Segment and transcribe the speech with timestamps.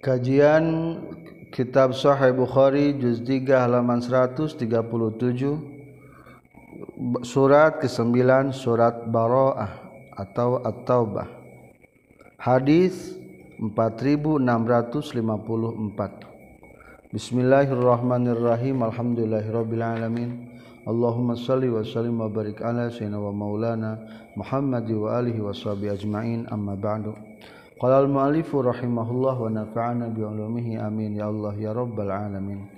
[0.00, 0.96] Kajian
[1.52, 4.56] Kitab Sahih Bukhari juz 3 halaman 137
[7.20, 8.08] surat ke-9
[8.56, 9.68] surat Bara'ah
[10.16, 11.28] atau At-Taubah.
[12.40, 13.12] Hadis
[13.60, 14.40] 4654.
[17.12, 18.80] Bismillahirrahmanirrahim.
[18.80, 20.48] Alhamdulillahirabbil alamin.
[20.88, 24.00] Allahumma salli wa sallim wa barik ala sayyidina wa maulana
[24.32, 27.12] Muhammad wa alihi wa sahbihi ajma'in amma ba'du.
[27.80, 32.68] Qala al-mu'allifu rahimahullah wa nafa'ana bi amin ya Allah ya rabbal alamin.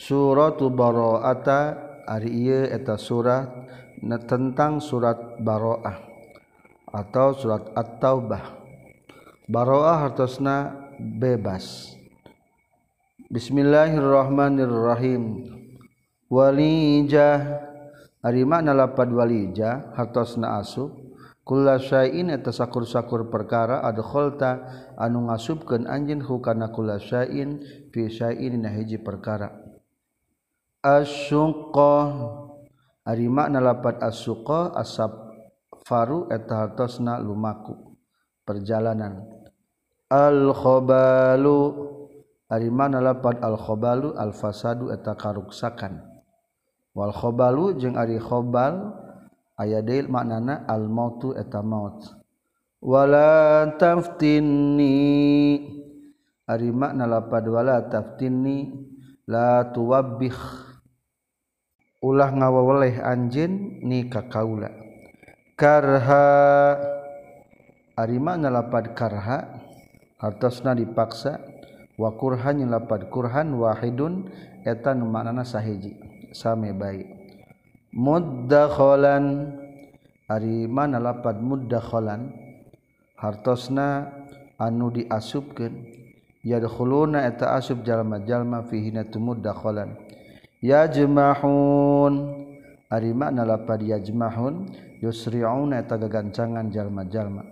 [0.00, 1.76] Suratu Bara'ata
[2.08, 3.52] ari ieu eta surat
[4.24, 6.00] tentang surat Bara'ah
[6.88, 8.64] atau surat At-Taubah.
[9.44, 11.92] Bara'ah hartosna bebas.
[13.28, 15.52] Bismillahirrahmanirrahim.
[16.32, 17.60] Walijah
[18.24, 21.03] ari makna lapad walijah hartosna asub
[21.44, 24.64] Kullain eta sakur-sakur perkara adkhalta
[24.96, 27.60] anu ngasubkeun anjeun hukana kullain
[27.92, 29.52] fi syai'in na hiji perkara.
[30.80, 31.92] Asyunqa
[33.04, 35.12] ari makna lapat asyqa asap
[35.84, 37.92] faru eta hartosna lumaku
[38.48, 39.28] perjalanan.
[40.08, 41.60] Al khabalu
[42.48, 46.08] ari makna lapat al khabalu al fasadu eta karuksakan.
[46.96, 49.03] Wal khabalu jeung ari khobal
[49.58, 52.02] aya deil maknana al mautu eta maut.
[52.84, 54.92] Wala taftinni.
[56.44, 58.68] Ari makna lapad wala taftinni.
[59.24, 60.36] La tuwabbih.
[62.04, 64.68] Ulah ngawaweleh anjeun ni ka kaula.
[65.56, 66.76] Karha.
[67.96, 69.62] Ari makna lapad karha
[70.18, 71.38] hartosna dipaksa
[71.94, 74.26] wa kurhan lapad kurhan wahidun
[74.66, 75.94] eta nu maknana sahiji
[76.34, 77.13] same baik.
[77.94, 79.54] muddakholan
[80.26, 82.34] ari mana lapad muddakholan
[83.14, 84.10] hartosna
[84.58, 85.94] anu diasupkeun.
[86.44, 89.96] Yadkhuluna eta asub jalma-jalma fihi tu muddakholan
[90.60, 92.44] yajmahun.
[92.92, 94.68] Ari mana lapad yajmahun?
[95.00, 97.42] Yusri'una eta gagancangan jalma-jalma.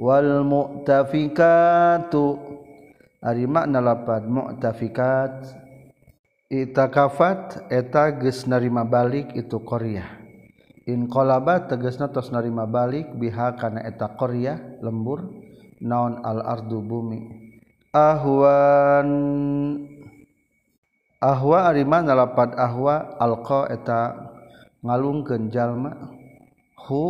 [0.00, 2.24] Wal mu'tafikatu.
[3.20, 5.63] Ari makna lapad mu'tafikat?
[6.50, 10.24] itakafat eta geus narima balik itu Korea
[10.84, 15.24] inqalaba tegasna tos narima balik biha kana eta Korea lembur
[15.80, 17.20] naon al ardu bumi.
[17.94, 19.08] Ahwan.
[21.24, 24.00] Ahwa arima nalapat ahwa alqa eta
[24.84, 25.92] ngalungkeun jalma.
[26.84, 27.04] Hu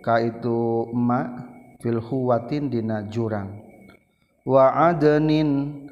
[0.00, 1.44] ka itu ma
[1.84, 3.60] fil huwatin dina jurang.
[4.48, 5.89] Wa adnin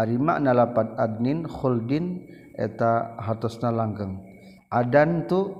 [0.00, 2.24] ari makna lapan adnin khuldin
[2.56, 4.16] eta hartosna langgeng.
[4.72, 5.52] Adan tu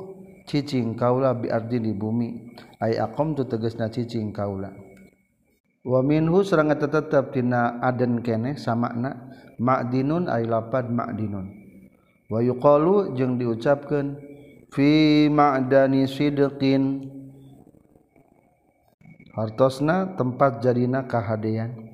[0.49, 2.57] cicing kaula bi ardi di bumi.
[2.81, 4.73] Ay aqam tu tegasna cicing kaula.
[5.85, 11.47] Wa minhu sareng eta tetep tina adan kene samakna ma'dinun ay lapad ma'dinun.
[12.31, 14.17] Wa yuqalu jeung diucapkeun
[14.71, 17.11] fi ma'dani sidqin.
[19.35, 21.90] Hartosna tempat jadina kahadean.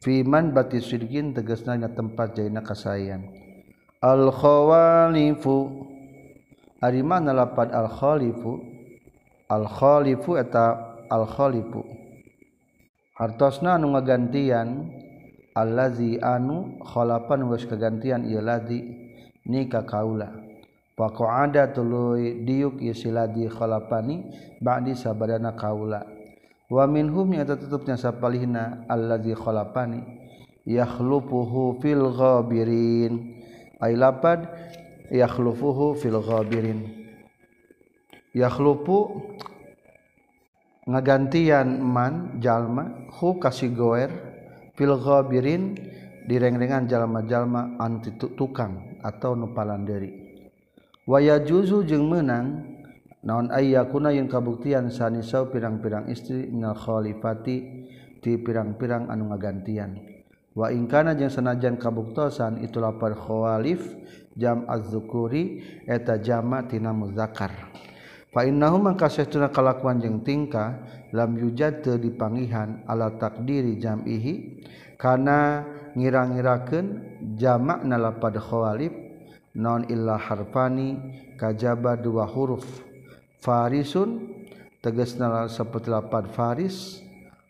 [0.00, 3.20] Fiman bati sidgin tegasna nya tempat jaina kasayan.
[4.00, 5.84] Al khawalifu
[6.80, 8.64] ari mana lapad al khalifu?
[9.52, 11.84] Al khalifu eta al khalifu.
[13.20, 14.88] Hartosna nu ngagantian
[15.52, 18.80] allazi anu khalapan geus kagantian ieu ladzi
[19.44, 20.32] ni ka kaula.
[20.96, 24.32] Faqa'ada tuluy diuk ieu si ladzi khalapani
[24.64, 26.19] ba'di sabadana kaula.
[26.70, 30.06] wa minhum atau tutupnya sapalihna allazi khalapani
[30.62, 33.42] yakhlufuhu fil ghabirin.
[33.80, 34.46] Ay lapad
[35.10, 36.86] yakhlufuhu fil ghabirin.
[38.30, 39.26] Yakhlufu
[40.86, 44.12] ngagantian man jalma hu kasigoer
[44.78, 45.74] fil ghabirin
[46.30, 50.30] direngrengan jalma-jalma anti tukang atau nupalan diri.
[51.08, 52.78] Wa yajuzu jeung meunang
[53.20, 57.56] naon ayah kuna yang kabuktian sanisau pirang-pirang istri minal khalifati
[58.20, 59.96] ti pirang-pirang anu ngagantian.
[60.50, 63.80] Wa ingkana jeung sanajan kabuktosan itu lapar khalif
[64.34, 67.54] jam az-zukuri eta jama tina muzakkar.
[68.30, 70.82] Fa innahu mangka saestuna kalakuan jeung tingkah
[71.14, 74.62] lam yujad teu dipangihan ala takdiri jam'ihi
[74.98, 76.86] kana ngira-ngirakeun
[77.38, 78.94] jamakna lapad khawalif
[79.54, 80.98] non illa harfani
[81.38, 82.89] kajaba dua huruf.
[83.40, 84.36] Farisun
[84.84, 87.00] tegesna sepetlapan Faris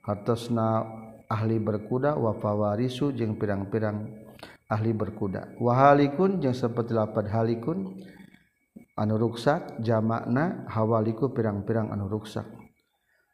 [0.06, 0.86] hartosna
[1.26, 4.06] ahli berkuda wafawarisu jeung pirang-pirang
[4.70, 5.50] ahli berkuda.
[5.58, 7.78] Wa halikun jeung sepetlapan halikun
[8.94, 12.46] anu ruksak jamakna hawaliku pirang-pirang anu ruksak.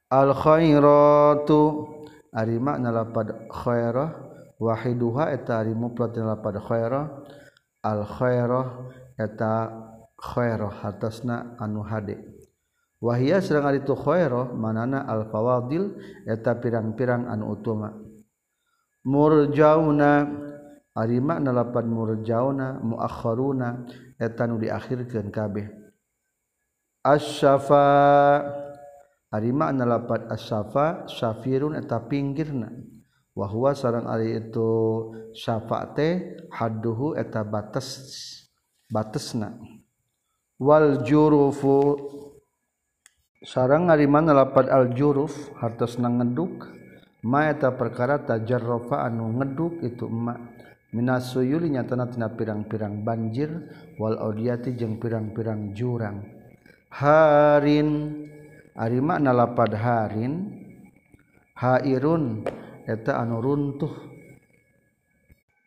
[0.09, 1.93] Al khairatu
[2.32, 4.17] ari makna lapad khairah
[4.56, 7.05] wahiduha eta ari mufrad lapad khairah
[7.85, 8.67] al khairah
[9.20, 9.69] eta
[10.17, 12.36] khairah hartosna anu hade.
[13.02, 18.06] wahia serangan itu khoiroh manana al-fawadil eta pirang-pirang anu utama
[19.06, 20.26] murjauna
[20.98, 23.87] ari makna lapan murjauna muakharuna
[24.19, 25.70] eta nu diakhirkeun kabeh.
[27.06, 27.87] Asyafa
[29.31, 32.75] ari makna lapan asyafa syafirun eta pinggirna.
[33.37, 34.69] Wa huwa sarang ari itu
[35.37, 38.00] syafa'te hadduhu eta batas
[38.88, 39.60] batasna
[40.56, 42.00] wal jurufu
[43.46, 46.66] sarang ngariman lapad al-juruf hartosna ngeduk
[47.22, 50.56] ma eta perkara tajarrafa anu ngeduk itu emak
[50.96, 53.52] Minasuyuli nyatana tina pirang-pirang banjir
[54.00, 56.25] wal audiyati jeung pirang-pirang jurang.
[56.88, 58.22] Harin
[58.72, 60.56] ari makna lapad harin
[61.52, 62.49] hairun
[62.88, 63.92] eta anu runtuh.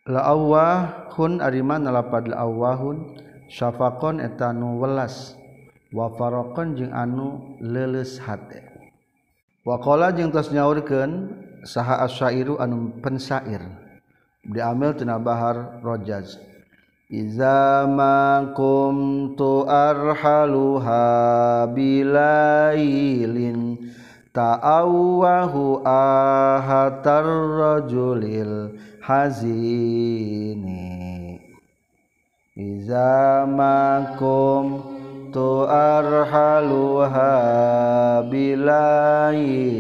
[0.10, 3.20] La'awahun ari makna lapad la'awahun
[3.54, 5.39] syafaqon eta anu welas.
[5.90, 8.62] wafarokon jeung anu leles hate.
[9.66, 11.30] Wakola jeung tas nyaurkan
[11.66, 13.62] saha asyairu anu pensair.
[14.46, 16.38] Diambil tina bahar rojaz.
[17.10, 23.82] Iza ma kuntu arhaluha bilailin
[24.30, 30.86] ta'awwahu ahatar rajulil hazini.
[32.54, 34.99] Iza ma kuntu
[35.34, 37.32] tu arhaluha
[38.30, 39.80] bilailin.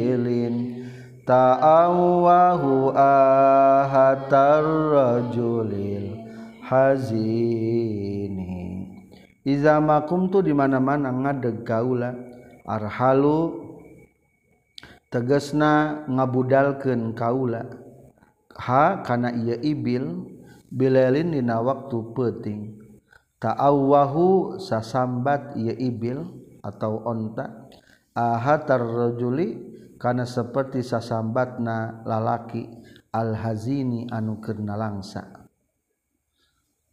[1.30, 6.18] Ta'awwahu ahatar rajulil
[6.66, 8.50] hazini.
[9.46, 12.18] Iza makum tu di mana-mana ngadeg kaula
[12.66, 13.70] arhalu
[15.10, 17.66] tegesna ngabudalken kaula
[18.54, 20.26] hakana ia ibil
[20.70, 22.79] bilelin dina waktu peting
[23.40, 26.24] ta'awwahu sasambat ia ibil
[26.64, 27.68] atau onta.
[28.16, 29.56] Ahatar rajuli
[29.96, 32.68] kana seperti sasambatna lalaki
[33.16, 35.24] al hazini anu kerna langsa.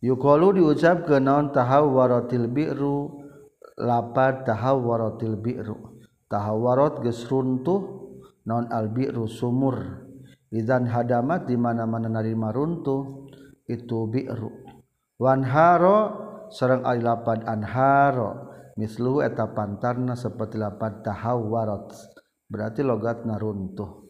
[0.02, 3.26] Yuqalu diucapkeun naon tahawwaratil bi'ru
[3.80, 5.96] lapad tahawwaratil bi'ru
[6.30, 7.82] tahawwarat geus runtuh
[8.46, 10.06] non albiru sumur
[10.50, 13.26] idzan hadamat di mana-mana narima runtuh
[13.66, 14.50] itu bi'ru.
[15.16, 18.52] Wanharo sareng ari lapad anharo.
[18.76, 21.96] Mislu eta pantarna seperti lapad tahawwarat
[22.52, 24.04] berarti logat naruntuh.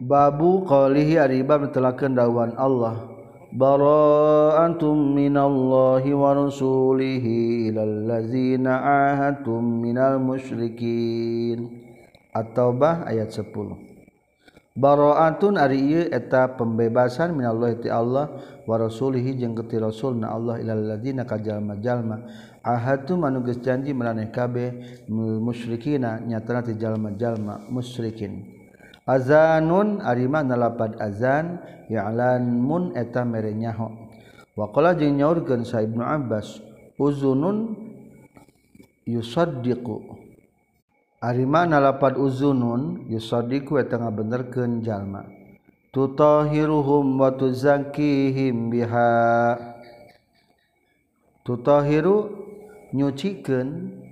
[0.00, 3.04] Babu qalihi ari bab netelakeun dawuhan Allah.
[3.52, 11.68] Bara'antum minallahi wa rasulihi ilal ladzina ahadtum minal musyrikin.
[12.32, 13.91] At-Taubah ayat 10
[14.72, 18.32] baroatun ari ieu eta pembebasan minallah ti Allah
[18.64, 22.24] warasulihi jeung keti rasulna Allah ilal ladzina ka jalma-jalma
[22.62, 28.62] ahatu manu geus janji maraneh kabeh musyrikina nyatana ti jalma-jalma musyrikin.
[29.02, 31.58] Azanun ari mana lapad azan
[31.90, 33.90] ya'lan mun eta mere nyaho.
[34.54, 36.62] Waqala jeung nyaurkeun sa Ibnu Abbas
[37.02, 37.74] uzunun
[39.02, 40.21] yusaddiqu.
[41.22, 45.22] Arima nalapan uzunun yusodiku tengah bener kenjalma.
[45.94, 49.54] Tutahiruhum wa tuzakihim biha.
[51.46, 52.42] Tutahiru
[52.90, 54.02] nyucikeun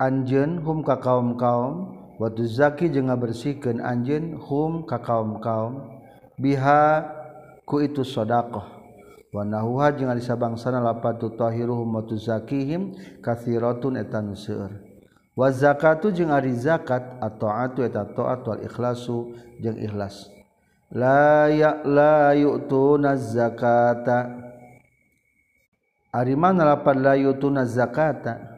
[0.00, 6.00] anjeun hum ka kaum-kaum wa tuzaki jeung ngabersihkeun anjeun hum ka kaum-kaum
[6.40, 7.04] biha
[7.64, 8.68] ku itu sedekah
[9.32, 12.92] wa nahuha jeung ari sabangsana lapat tutahiruhum wa tuzakihim
[13.24, 14.85] katsiratun eta seueur
[15.36, 20.32] wa zakatu jeung ari zakat atau atu eta taat wal ikhlasu jeung ikhlas.
[20.90, 24.32] La ya la yu'tuna zakata.
[26.16, 28.56] Ari mana lapan la yu'tuna zakata?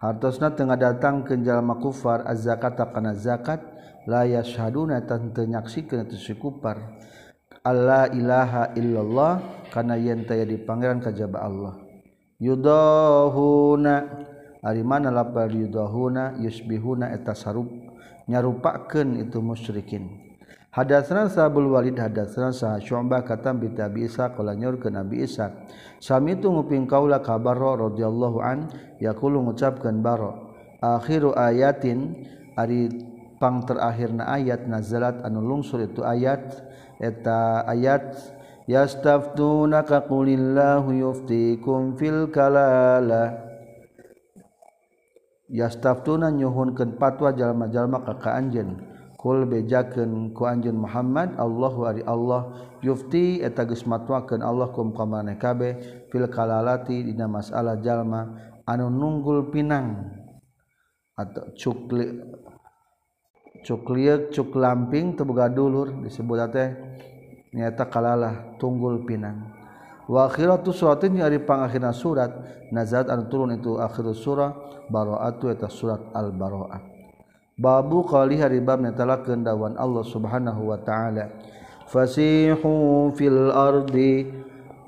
[0.00, 3.60] Hartosna tengah datang ke jalma kufar az-zakata kana zakat
[4.08, 6.80] la yashhaduna tan teu nyaksikeun itu si kufar.
[7.60, 9.32] Alla ilaha illallah
[9.68, 11.76] kana yen taya di pangeran kajaba Allah.
[12.40, 14.24] Yudahuna
[14.60, 17.68] ari mana lapar yudahuna yusbihuna eta sarup
[18.28, 20.30] nyarupakeun itu musyrikin.
[20.70, 25.50] Hadatsana Sabul Walid hadatsana Sa Syu'bah katam bi Tabi Isa qala nyorkeun Nabi Isa
[25.98, 28.70] sami tu nguping kaula kabar radhiyallahu an
[29.02, 32.22] yaqulu ngucapkeun baro akhiru ayatin
[32.54, 32.86] ari
[33.42, 36.62] pang terakhirna ayat nazalat anu lungsur itu ayat
[37.02, 38.14] eta ayat
[38.70, 43.49] yastaftunaka qulillahu yuftikum fil kalala.
[45.50, 48.78] yastaftuna nyuhunkeun patwa jalma-jalma ka ka anjeun
[49.18, 52.42] kul bejakeun ku anjeun Muhammad Allah wa Allah
[52.80, 55.76] yufti eta geus matwakeun Allah kum kamane kabe
[56.08, 58.30] fil kalalati dina masalah jalma
[58.64, 60.16] anu nunggul pinang
[61.18, 62.06] atau cukli
[63.66, 66.68] cukliek cuk lamping teu boga dulur disebut teh
[67.52, 69.59] nyata kalalah tunggul pinang.
[70.10, 72.34] wakhiatu suratnya nyari pangakhirna surat
[72.74, 74.50] nazat an turun itu akhir surah
[74.90, 76.90] baroatu eta surat al baroah
[77.60, 81.28] babu qali hari bab netalakeun dawan Allah subhanahu wa ta'ala.
[81.84, 84.24] Fasihu fil ardi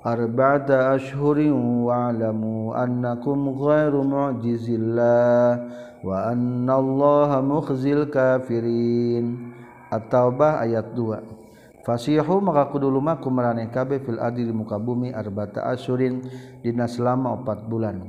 [0.00, 1.52] arba'ata ashhurin
[1.85, 5.61] wa'lamu annakum ghairu mu'jizillah
[6.00, 9.52] wa anna allaha mukhzil kafirin.
[9.93, 11.42] At-taubah ayat 2
[11.83, 16.23] Fasiyahu maka kudu lumaku maraneh kabeh fil ardi di muka bumi arba'ata asyurin
[16.62, 18.07] dina selama 4 bulan.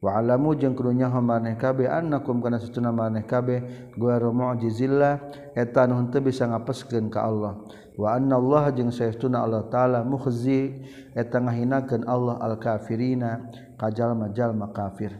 [0.00, 5.20] Wa alamu jeung kudu nyaho maraneh kabeh annakum kana satuna maraneh kabeh ghairu mu'jizillah
[5.52, 7.60] eta nu henteu bisa ngapeskeun ka Allah.
[8.00, 10.80] Wa anna Allah jeung saestuna Allah taala mukhzi
[11.12, 15.12] eta ngahinakeun Allah al kafirina ka jalma-jalma kafir.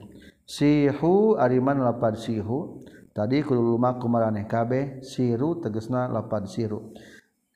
[0.49, 2.81] Sihu ariman lapad sihu
[3.13, 6.97] tadi kudu lumaku maraneh kabeh siru tegesna lapad siru.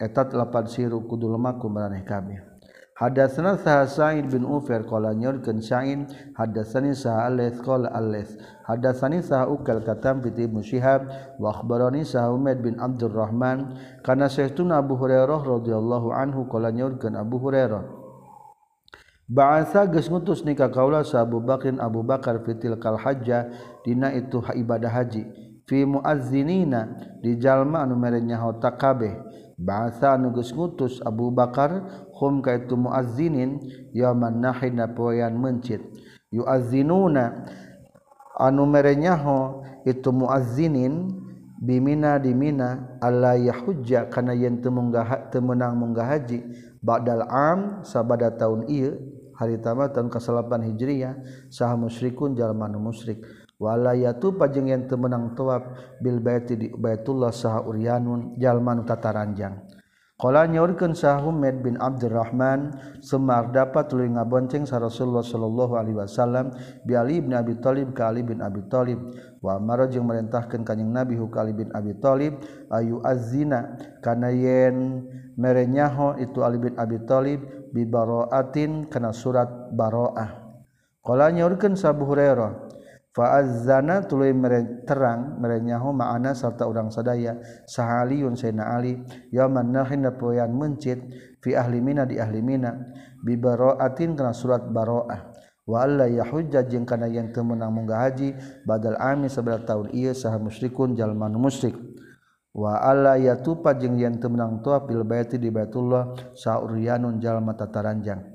[0.01, 2.55] etat lapan siru kudu lemaku meraneh kabeh.
[2.95, 6.07] Hadatsana Sa'id sa bin Ufair qala nyorkeun Sa'id
[6.39, 8.39] hadatsani Sa'alats qala Alats
[8.71, 11.11] hadatsani Sa'ukal katam bi Ibnu Syihab
[11.43, 13.75] wa akhbarani Sa'umaid bin Abdurrahman
[14.07, 17.83] kana Syekhuna Abu Hurairah radhiyallahu anhu qala nyorkeun Abu Hurairah
[19.27, 23.51] Ba'asa geus ngutus nikah kaula sa Abu Bakrin Abu Bakar fitil kal hajja
[23.83, 25.27] dina itu ibadah haji
[25.67, 29.34] fi muazzinina di jalma anu mere nyaho kabeh.
[29.59, 31.87] bahasa nugus ngutus Abu Bakar
[32.19, 33.63] hum kaitu muazzinin
[33.95, 35.83] yaman nahin na poyan mencit.
[36.35, 37.47] Yuazzinuna
[38.35, 41.15] anu merenyaho itu muazzinin
[41.63, 46.43] bimina dimina alla yahujja kana yen teu munggah teu meunang munggah haji.
[46.85, 48.99] Ba'dal am sabada taun ieu
[49.35, 51.15] hari tama tahun ke-8 Hijriah
[51.49, 53.25] saha musyrikun jalma musyrik.
[53.61, 59.63] walayatu pajeng yang temenang tuap bil baiti di baitullah saha uryanun jalman tata ranjang
[60.15, 62.71] qala nyaurkeun sahumed bin abdurrahman
[63.03, 66.55] semar dapat tuluy ngabonceng sa rasulullah sallallahu alaihi wasallam
[66.87, 69.03] bi ali bin abi thalib ka ali bin abi thalib.
[69.45, 72.41] Wa amara jeung merintahkeun kanjing nabi hu ali bin abi thalib
[72.73, 73.77] ayu azina?
[74.01, 75.05] Kana yen
[75.37, 77.45] merenyaho itu ali bin abi thalib
[77.75, 80.41] bi baraatin kana surat baraah.
[81.05, 82.64] Qala nyaurkeun sabu hurairah
[83.15, 87.39] Fa'azzana tuluy mere terang merenyahu ma'ana serta urang sadaya.
[87.63, 88.99] Sahaliun sayna Ali.
[89.31, 90.99] Yauman nahin poean mencit
[91.39, 92.75] fi ahli mina di ahli mina.
[93.23, 95.31] Bi bara'atin kana surat bara'ah.
[95.63, 100.13] Wa alla yahujja jeung kana yang teu meunang munggah haji badal ami sabada taun ieu
[100.13, 101.79] saha musyrikun jalma musyrik.
[102.51, 108.34] Wa alla yatupa jeung yang teu meunang tua fil baiti di Baitullah saurianun jalma tataranjang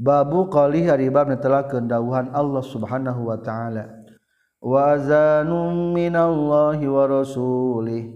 [0.00, 4.00] Babu qali haribab telah kendauhan Allah Subhanahu wa taala.
[4.56, 8.08] Wa azanum minallahi wa rasulih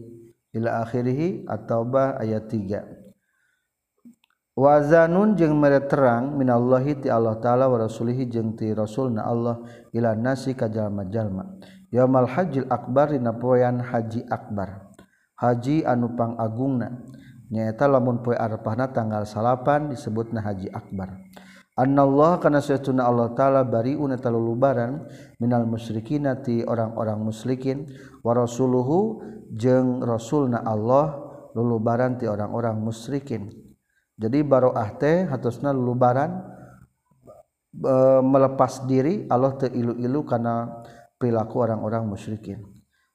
[0.57, 4.57] ila akhirih at-taubah ayat 3.
[4.57, 9.61] Wa azanun jeung mere terang minallahi ti Allah taala wa rasulih jeung ti rasulna Allah
[9.93, 11.61] ila nasi ka jalma-jalma.
[11.93, 14.89] Yaumal hajjil akbar dina poean haji akbar.
[15.37, 17.05] Haji anu pangagungna
[17.53, 21.21] nyaeta lamun poe Arafahna tanggal salapan disebutna haji akbar.
[21.75, 25.11] Allah karena setuna Allah ta'ala bari lubaran
[25.43, 27.91] minal musyrikinati orang-orang muslikin
[28.23, 29.19] warasuluhu
[29.51, 31.19] jeung rasulna Allah
[31.59, 33.51] lulubaran ti orang-orang musyrikin.
[34.15, 36.47] Jadi baroah teh hatusna lulubaran
[37.75, 40.71] e, melepas diri Allah teilu-ilu karena
[41.19, 42.63] perilaku orang-orang musyrikin.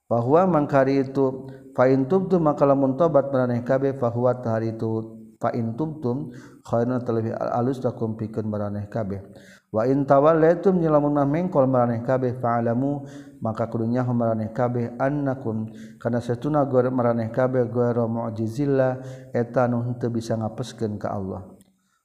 [0.04, 6.36] Bahwa mangkari itu fa'in tubtu maka lamun tobat maraneh kabeh fahuwa tahari itu fain tumtum
[6.62, 9.24] karena terlebih alus lakum pikeun maraneh kabeh.
[9.72, 13.06] Wa in tawallaitum nyilamunna mengkol maraneh kabeh fa'alamu
[13.40, 15.72] maka kudunya maraneh kabeh annakum.
[15.98, 19.00] Kana satuna gor maraneh kabeh gor mu'jizillah
[19.32, 21.48] eta nu henteu bisa ngapeskeun ka Allah.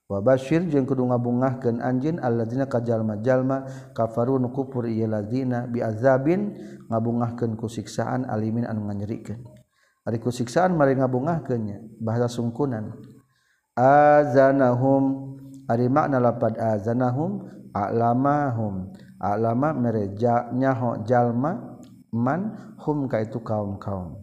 [0.04, 6.54] Wa basyir jeung kudu ngabungahkeun anjeun alladzina kajalma-jalma kafaru nu kufur ieu ladzina biazabin
[6.92, 9.40] ngabungahkeun ku siksaan alimin anu nganyerikeun.
[10.04, 13.13] Ari ku siksaan mari ngabungahkeunnya bahasa sungkunan.
[13.76, 15.34] azanahum.
[15.64, 18.92] Ari makna lapad azanahum a'lamahum.
[19.16, 21.80] A'lama mereja nyaho jalma
[22.12, 24.20] man hum ka itu kaum-kaum.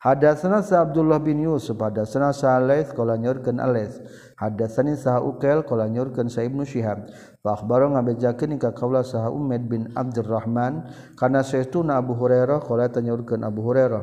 [0.00, 4.00] Hadatsana sa Abdullah bin Yusuf hadatsana sa Alaits qala nyorkeun Alaits
[4.40, 7.12] hadatsani sa Uqail qala nyorkeun sa Ibnu Syihab.
[7.44, 10.88] Fa akhbaro ngabejakeun ka kaula sa Umaid bin Abdurrahman.
[11.20, 14.02] Kana saestuna Abu Hurairah qala tanyorkeun Abu Hurairah.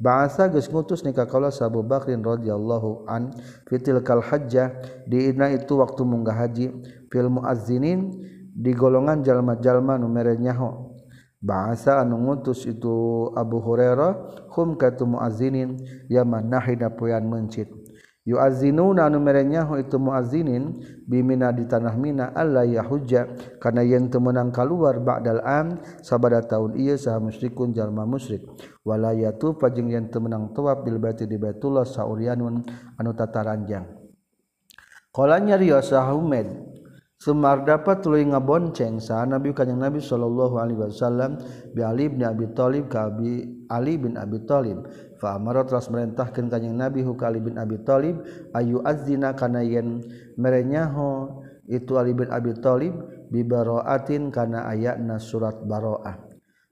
[0.00, 3.34] bahasa geus ngutus nikah kaula Abu Bakrin radhiyallahu an
[3.68, 4.72] fitil kal hajjah.
[5.04, 6.70] Diina itu waktu munggah haji
[7.10, 8.10] fil muazzinin
[8.54, 10.94] di golongan jalma-jalma nu mere nyaho.
[11.44, 15.76] Bahasa anu ngutus itu Abu Hurairah hum ka tu muazzinin
[16.08, 17.83] yaman nahida poean mencit.
[18.24, 24.48] yuazinuna anu merenyahu itu muazinin bimina di tanah mina alla yahuja kana yen teu meunang
[24.48, 28.44] kaluar ba'dal am sabada taun ieu saha musyrikun jalma musyrik.
[28.84, 32.64] Wala yatu pajeng yen teu meunang tawaf bil baiti di baitullah saurianun
[32.96, 34.04] anu tataranjang
[35.14, 36.74] qalanya riya sahumed
[37.24, 41.40] Sumar dapat tuluy ngabonceng sa Nabi kanjeng Nabi sallallahu alaihi wasallam
[41.72, 44.84] bi Ali bin Abi Thalib ka Abi Ali bin Abi Thalib.
[45.24, 48.20] Faamaro ras merintahkan kanyang Nabi Hukali bin Abi Thalib
[48.52, 50.04] ayu azzina kana yen
[50.36, 52.92] merenyaho itu Ali bin Abi Thalib
[53.32, 56.20] bibaroatin kana ayatna surat baroah.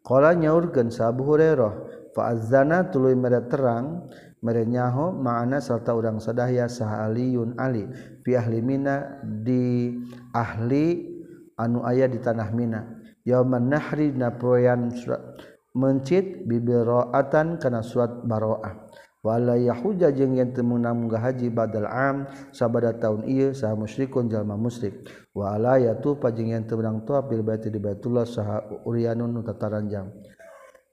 [0.04, 1.72] Qala nyaurkeun Abu Hurairah
[2.12, 4.12] fa azzana tuluy mere terang
[4.44, 7.88] merenyaho ma'ana serta urang sadaya saha Aliun Ali
[8.20, 9.96] fi ahli Mina di
[10.36, 11.08] ahli
[11.56, 12.84] anu aya di tanah Mina.
[13.24, 15.40] Yauman nahri na poean surat
[15.76, 18.88] mencit bibiroatan kana suat baroah.
[19.22, 24.26] Wala yahuja jeung yen teu meunang munggah haji badal am sabada taun ieu saha musyrikun
[24.26, 25.06] jalma musyrik.
[25.30, 30.10] Wala yatu pajeng yen teu meunang tawaf bil baiti di Baitullah saha urianun tataranjang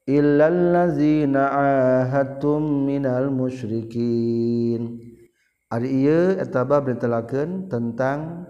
[0.10, 4.98] illal ladzina ahadtum minal musyrikin.
[5.70, 8.50] Ari ieu eta bab ditelakeun tentang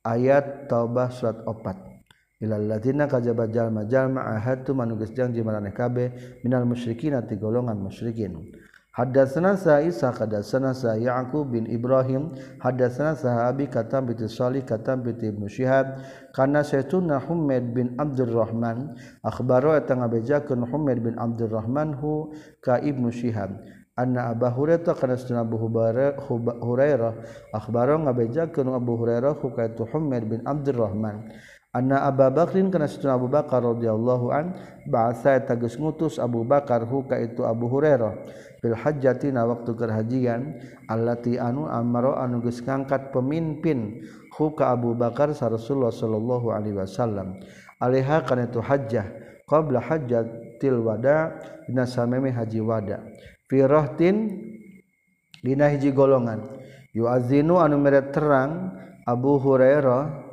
[0.00, 1.93] ayat taubah surat 4
[2.40, 8.54] ilallazina kajaba jalma jalma ahadu manugis janji maraneh kabeh minal musyrikin ati golongan musyrikin.
[8.94, 10.70] Hadatsana Sa'id hadatsana
[11.02, 12.30] Ya'qub bin Ibrahim
[12.62, 15.98] hadatsana Sahabi katam bi Salih katam bi Ibnu Syihab
[16.30, 18.94] kana Syaituna Humaid bin Abdurrahman
[19.26, 23.58] akhbaro eta ngabejakeun Humaid bin Abdurrahman hu ka Ibnu Syihab
[23.98, 27.14] anna Abu Hurairah kana sunna Abu Hurairah
[27.50, 31.34] akhbaro ngabejakeun Abu Hurairah hu ka Humaid bin Abdurrahman.
[31.74, 34.54] Anna Abu Bakrin kana sunna Abu Bakar radhiyallahu an
[34.86, 38.14] ba'asa tagus ngutus Abu Bakar hu itu Abu Hurairah.
[38.64, 40.56] Hajjatina waktu kerhajian
[40.88, 44.00] Allahati anu Amaro anuges ngangkat pemimpin
[44.40, 47.44] huka Abu Bakar sa Rasulullah Shallallahu Alaihi Wasallam.
[47.76, 49.04] Aleha kan itu hajah
[49.44, 51.36] qobla hajjatil wada
[51.68, 53.04] binme haji wada.
[53.52, 54.32] Firohtin
[55.44, 56.40] Dihiji golongan.
[56.96, 58.72] Yuazinu anu meret terang
[59.04, 60.23] Abu Hurairah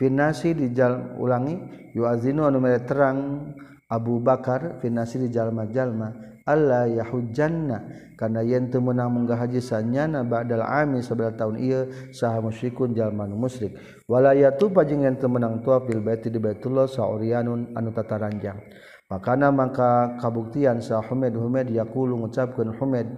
[0.00, 1.60] finasi dijal ulangi
[1.92, 3.52] yuazinu anu terang
[3.90, 11.04] Abu Bakar finasi dijalma-jalma Allah Yahujanna karena yen teu meunang munggah haji sanyana ba'dal ami
[11.04, 11.80] sabada tahun ieu
[12.12, 13.76] saha musyrikun jalma nu musyrik.
[14.08, 18.60] Wala yatu pajing yen teu meunang tuaf bil baiti di Baitullah saurianun anu tataranjang.
[19.10, 23.08] Makana maka kabuktian sa Humaid Humaid yaqulu ngucapkeun Humaid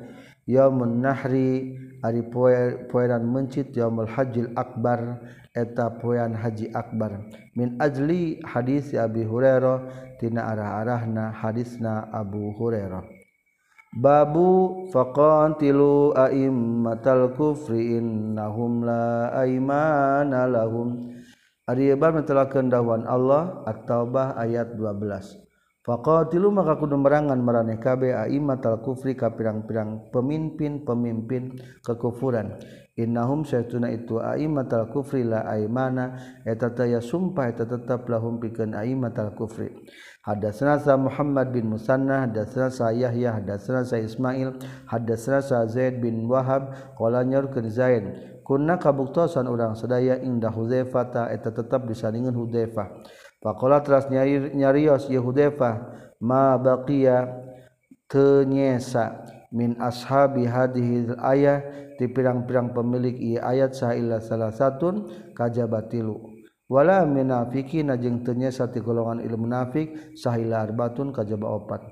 [0.46, 5.22] yaumun nahri ari poe poean mencit yaumul hajjil akbar
[5.55, 7.28] eta poean haji akbar.
[7.55, 13.05] Min ajli hadis Abi Hurairah tina arah-arahna hadisna Abu Hurairah.
[13.92, 21.12] Babu faqantilu a'immatal kufri innahum la aimana lahum.
[21.68, 25.41] Ari bab mentelakeun dawan Allah At-Taubah ayat 12
[25.82, 32.54] Faqatilu maka kudu merangan maraneh kabeh aimat al kufri ka pirang-pirang pemimpin-pemimpin kekufuran.
[32.94, 38.78] Innahum saytuna itu aimat al kufri la aimana eta taya sumpah eta tetap lahum pikeun
[38.78, 39.74] aimat al kufri.
[40.22, 44.54] Hadatsana sa Muhammad bin Musanna, hadatsana sa Yahya, hadatsana sa Ismail,
[44.86, 51.22] hadatsana sa Zaid bin Wahab, qala nyorkeun Zaid, kunna kabuktosan urang sadaya indah Hudzaifah ta
[51.26, 53.02] eta tetap disandingan Hudzaifah.
[53.42, 55.90] Pakola teras nyari nyarios Yehudefa
[56.22, 57.26] ma baqiya
[58.07, 61.61] tenyesa min ashabi hadhil ayah
[61.98, 66.16] di pirang-pirang pemilik ieu ayat sahila salah satun kajabatilu.
[66.72, 71.83] Wala minafiki jeung tenyesa ti golongan ilmu munafik sahila arbatun kajaba opat.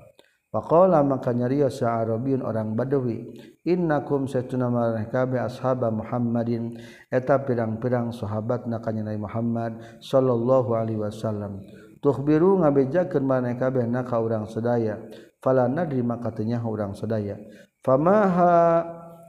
[0.51, 3.31] Faqala maka nyarios sa arabiyun orang badawi
[3.63, 6.75] innakum satuna marah kabe ashaba muhammadin.
[7.07, 11.63] Eta pirang-pirang sahabatna kanjeng Muhammad sallallahu alaihi wasallam.
[12.01, 14.97] Tukhbiru ngabejakeun maneh kabeh na ka urang sedaya
[15.37, 17.37] fala nadri maka teu urang sedaya
[17.85, 18.81] famaha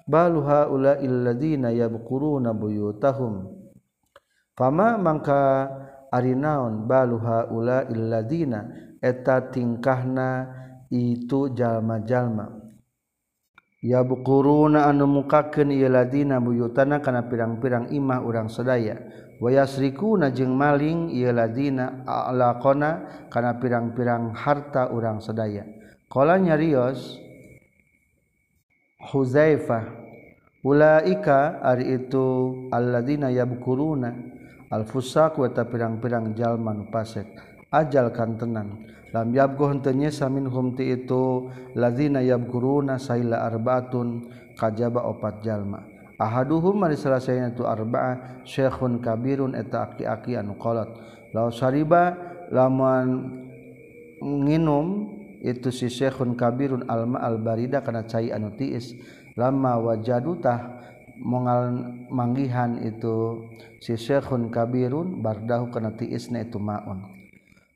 [0.09, 3.61] baluha ula illadzina yabquruna buyutahum.
[4.57, 5.69] Fama mangka
[6.13, 8.69] ari naon baluha ula illadina
[9.01, 10.62] eta tingkahna
[10.93, 12.61] itu jalma-jalma.
[13.83, 19.01] Ya bukuruna anu mukakeun ieu ladina buyutana kana pirang-pirang imah urang sadaya.
[19.43, 25.67] Wa yasrikuna jeung maling ieu ladina alaqona kana pirang-pirang harta urang sadaya.
[26.07, 27.19] Qala nyarios
[29.03, 29.83] Huzaifah
[30.63, 34.15] ulaika ari itu alladzina yabkuruna
[34.71, 37.27] al-fusaq wa pirang-pirang jalman pasek.
[37.75, 38.79] Ajal kan tenan
[39.13, 45.85] lam yabgoh teu samin minhum ti itu lazina yabguruna saila arbaatun kajaba opat jalma.
[46.17, 50.87] Ahaduhum mari salasayana tu arba'ah syekhun kabirun eta aki-aki anu qalat
[51.35, 52.15] law sariba
[52.53, 53.43] lamun
[54.23, 58.95] nginum itu si syekhun kabirun alma albarida kana cai anu tiis.
[59.35, 60.85] Lama wajadutah
[61.19, 61.73] mongal
[62.13, 63.49] manggihan itu
[63.81, 67.22] si syekhun kabirun bardahu kana tiisna itu maun.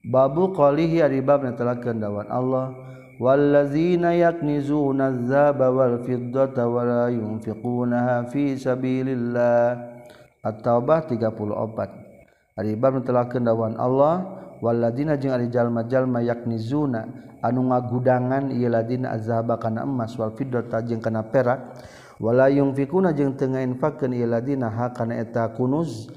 [0.07, 2.73] babu qalihi ari bab netelakeun dawan Allah.
[3.17, 9.97] Wallazina yaknizuna adh-dhahaba wal fiddata wa la yunfiqunaha fi sabilillah.
[10.45, 14.45] At-taubah 34 ari bab netelakeun dawan Allah.
[14.63, 17.25] Walladzina jeung ari jalma-jalma yaknizuna.
[17.41, 21.73] Anu ngagudangan ieu ladina azhaba kana emas wal fiddata jeung kana perak.
[22.21, 26.09] Wala yunfiquna jeung teu ngainfakeun ieu ladina ha kana eta kunuz.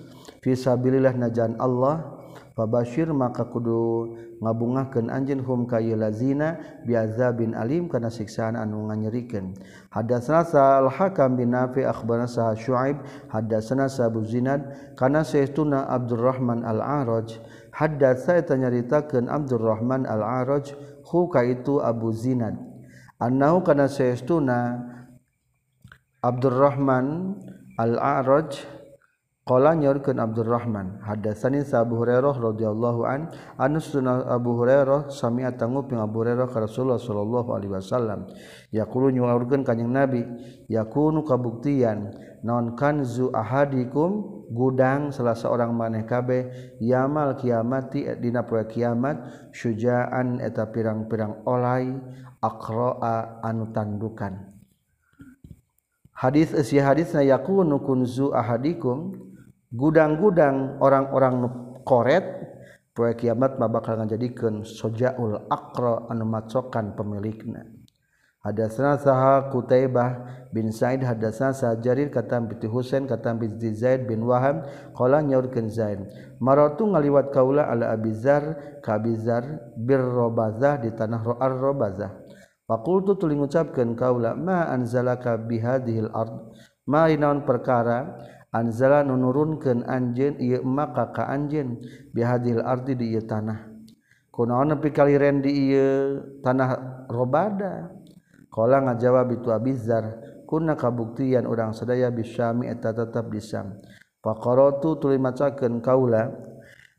[0.44, 2.19] Fi sabilillah najan Allah.
[2.60, 4.12] Fabashir maka kudu
[4.44, 9.56] ngabungahkan anjin hum kayu lazina biaza bin alim karena siksaan anu nganyerikan.
[9.88, 13.00] Hadasna sa'al hakam bin Nafi akhbarna saha Syuaib
[13.32, 17.40] hadasna sabu Zinad karena sayyiduna Abdurrahman al-Araj
[17.72, 20.76] hadas saya tanyaritakan Abdurrahman al-Araj
[21.08, 22.60] hu itu Abu Zinad.
[23.24, 24.84] Annahu karena sayyiduna
[26.20, 27.40] Abdurrahman
[27.80, 28.79] al-Araj
[29.50, 36.22] Qala nyorkeun Abdurrahman hadatsani Abu Hurairah radhiyallahu an anus Abu Hurairah sami'a tangu ping Abu
[36.22, 38.30] Hurairah ka Rasulullah sallallahu alaihi wasallam.
[38.70, 40.22] Yaqulu nyaurkeun kanjing Nabi
[40.70, 42.14] yakunu kabuktian
[42.46, 50.70] naon kanzu ahadikum gudang salah seorang maneh kabeh yamal kiamati dina poe kiamat syuja'an eta
[50.70, 51.90] pirang-pirang olai
[52.38, 54.46] aqra'a anu tandukan
[56.16, 59.29] hadis isi hadisna yakunu kunzu ahadikum
[59.70, 61.36] gudang-gudang orang-orang
[61.86, 62.26] koret
[62.94, 67.64] poe kiamat mah bakal ngajadikeun sojaul aqra anu macokan pemilikna.
[68.40, 70.24] Hadatsana saha Kutaibah
[70.56, 74.64] bin Said hadatsana saha Jarir katam bi Husain katam bi Zaid bin Wahab
[74.96, 76.08] qala nyaurkeun Zaid
[76.40, 79.44] maratu ngaliwat kaula ala Abizar ka Abizar
[79.76, 82.16] bir Robazah di tanah Ro'ar Robazah.
[82.64, 86.56] Faqultu tuli ngucapkeun kaula ma anzalaka bihadhil ard?
[86.88, 88.18] Ma inaun perkara?
[88.54, 91.82] anzala nunurunkeun anjeun ieu maka ka anjeun.
[92.14, 93.70] Bihadil ardi di ieu tanah.
[94.30, 96.22] Kunaon nepi kaliren di ieu?
[96.42, 97.92] Tanah robada.
[98.50, 103.38] Qala ngajawab itu abizar kuna kabuktian urang sadaya bisyami eta tetep di
[104.26, 106.34] faqaratu tuluy macakeun kaula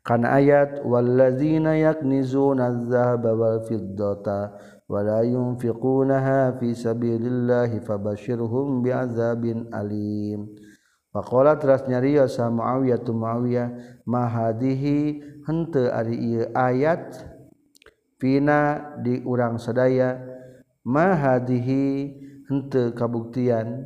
[0.07, 4.55] kana ayat wallazina yaknizuna adh-dhahaba wal fiddata
[4.89, 10.49] wala yunfiqunaha fi sabilillahi fabashshirhum bi'adzabin alim
[11.11, 13.67] faqala teras nyarios sa Muawiyah tu Muawiyah
[14.07, 17.31] ma hadhihi henteu ari ieu ayat
[18.21, 20.29] pina di urang sadaya?
[20.81, 21.85] Mahadihi
[22.49, 23.85] hente kabuktian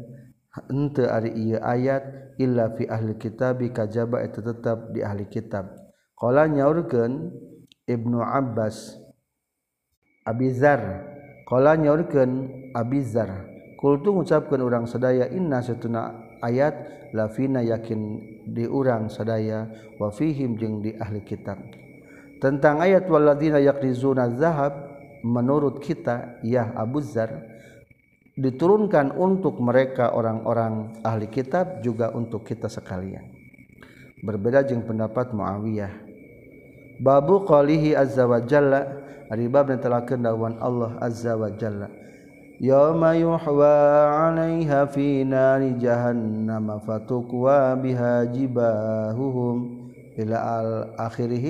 [0.72, 2.04] hente ari iya ayat
[2.40, 5.76] illa fi ahli kitab kajaba itu tetap di ahli kitab.
[6.16, 7.36] Qala nyaurkeun
[7.84, 8.96] Ibnu Abbas
[10.24, 11.04] Abizar
[11.44, 12.32] qala nyaurkeun
[12.72, 13.44] Abizar
[13.76, 19.66] kultu ngucapkeun urang sadaya inna satuna ayat lafina yakin di urang sadaya
[19.98, 21.58] wa fihim jeung di ahli kitab.
[22.38, 24.94] Tentang ayat walladzina yaqrizuna zahab
[25.26, 27.42] menurut kita ya Abuzar
[28.38, 33.26] diturunkan untuk mereka orang-orang ahli kitab juga untuk kita sekalian.
[34.22, 36.06] Berbeda jeung pendapat Muawiyah.
[37.02, 40.24] Babu qalihi azza wa jalla ari bab netelakeun
[40.62, 42.05] Allah azza wa jalla
[42.62, 49.58] يوم يحوى عليها في نار جهنم فتكوى بها جباههم.
[50.16, 50.38] إلى
[50.96, 51.46] آخره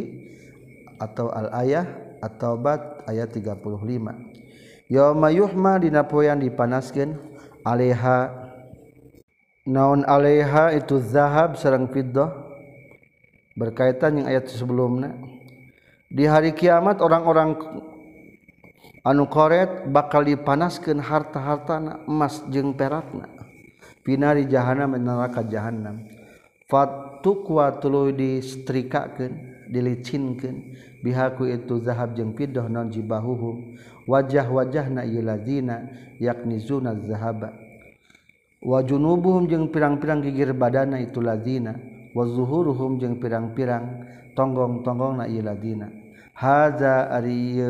[0.95, 1.85] atau al-ayah
[2.23, 7.17] At-Taubat ayat 35 Yawma yuhma dina poean dipanaskeun
[7.65, 8.29] alaiha.
[9.65, 12.29] Naon alaiha itu zahab sareng fiddah.
[13.57, 15.17] Berkaitan yang ayat sebelumnya.
[16.13, 17.57] Di hari kiamat orang-orang
[19.05, 23.29] anu koret bakal dipanaskan harta-hartana emas jeung perakna
[24.01, 26.01] pinari jahanam neraka jahanam
[26.65, 30.77] fat tuqwa tuluy distrikakeun dilicinkeun.
[31.05, 33.77] Bihaku itu zahab jeung pidah non jibahuhum.
[34.09, 35.85] Wajah-wajah na ladina
[36.21, 37.53] yakni zuna zahaba.
[38.61, 41.77] Wa junubuhum jeung pirang-pirang gigir badana itu ladina
[42.13, 45.87] wa zuhuruhum jeung pirang-pirang tonggong-tonggongna na ladina
[46.33, 47.61] haza ari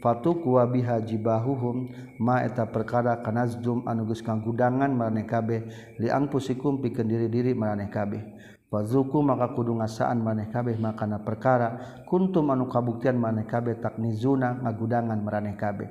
[0.00, 5.68] fatu kuwabi hajibahuhum ma eta perkara kanazum anugus kang gudangan maraneh kabeh
[6.00, 8.22] liang pusikum pikeun diri-diri maraneh kabeh
[8.70, 15.18] Fazuku maka kudu ngasaan maneh kabeh makana perkara kuntum anu kabuktian maneh kabeh taknizuna ngagudangan
[15.18, 15.90] maraneh kabeh.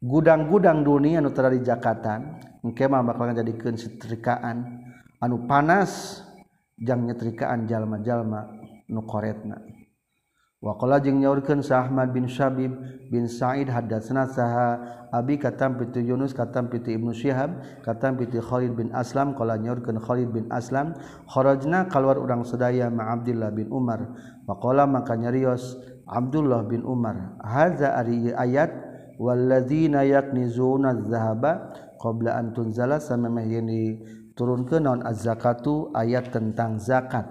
[0.00, 4.88] Gudang-gudang dunia anu tara di Jakatan engke mah bakal ngajadikeun setrikaan
[5.20, 6.24] anu panas
[6.80, 8.56] jang nyetrikaan jalma-jalma
[8.88, 9.75] nu koretna.
[10.56, 12.72] Wakola jeung nyaurkeun sa Ahmad bin Syabib
[13.12, 14.80] bin Sa'id hadatsna saha
[15.12, 20.00] Abi katam pitu Yunus katam pitu Ibnu Syihab katam pitu Khalid bin Aslam qala nyaurkeun
[20.00, 20.96] Khalid bin Aslam
[21.28, 24.16] kharajna kaluar urang sadaya ma Abdullah bin Umar.
[24.48, 25.76] Waqala maka nyarios
[26.08, 28.72] Abdullah bin Umar hadza ari ayat
[29.20, 34.00] walladzina yaknizuna dzahaba qabla an tunzala samama yini
[34.32, 37.28] turunkeun naon az-zakatu ayat tentang zakat.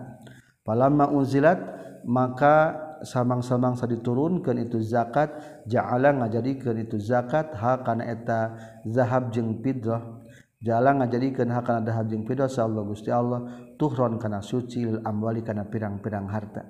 [0.62, 1.58] Falamma unzilat
[2.06, 5.36] maka samang-samang sa diturunkan itu zakat
[5.68, 8.56] ja'ala ngajadikeun itu zakat ha kana eta
[8.88, 10.24] zahab jeung fidrah
[10.64, 13.44] jala ngajadikeun ha kana zahab jeung fidrah sallallahu Gusti Allah
[13.76, 16.64] tuhron kana suci lil amwali kana pirang-pirang harta.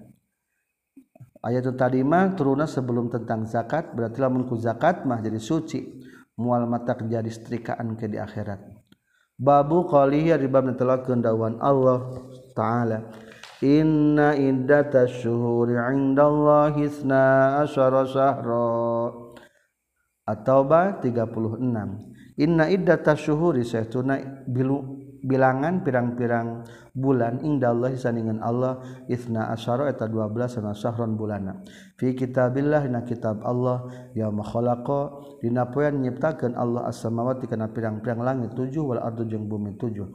[1.46, 6.02] Ayat tadi mah turunnya sebelum tentang zakat berarti lamun ku zakat mah jadi suci.
[6.36, 8.60] Mual mata jadi setrikaan ke di akhirat.
[9.40, 12.12] Babu qalihi ribab telah kendawan Allah
[12.52, 13.08] taala.
[13.64, 19.16] Inna iddata syuhuri indallahi isna asyara syahra.
[20.28, 29.88] At-Taubah 36 Inna iddata syuhuri saytuna bilu bilangan pirang-pirang bulan indallahi saningan Allah isna asyara
[29.88, 31.64] eta 12 sana syahron bulana.
[31.96, 33.88] Fi kitabillah dina kitab Allah
[34.20, 39.80] yauma khalaqa dina poean nyiptakeun Allah as-samawati kana pirang-pirang langit tujuh wal ardu jeung bumi
[39.80, 40.12] tujuh.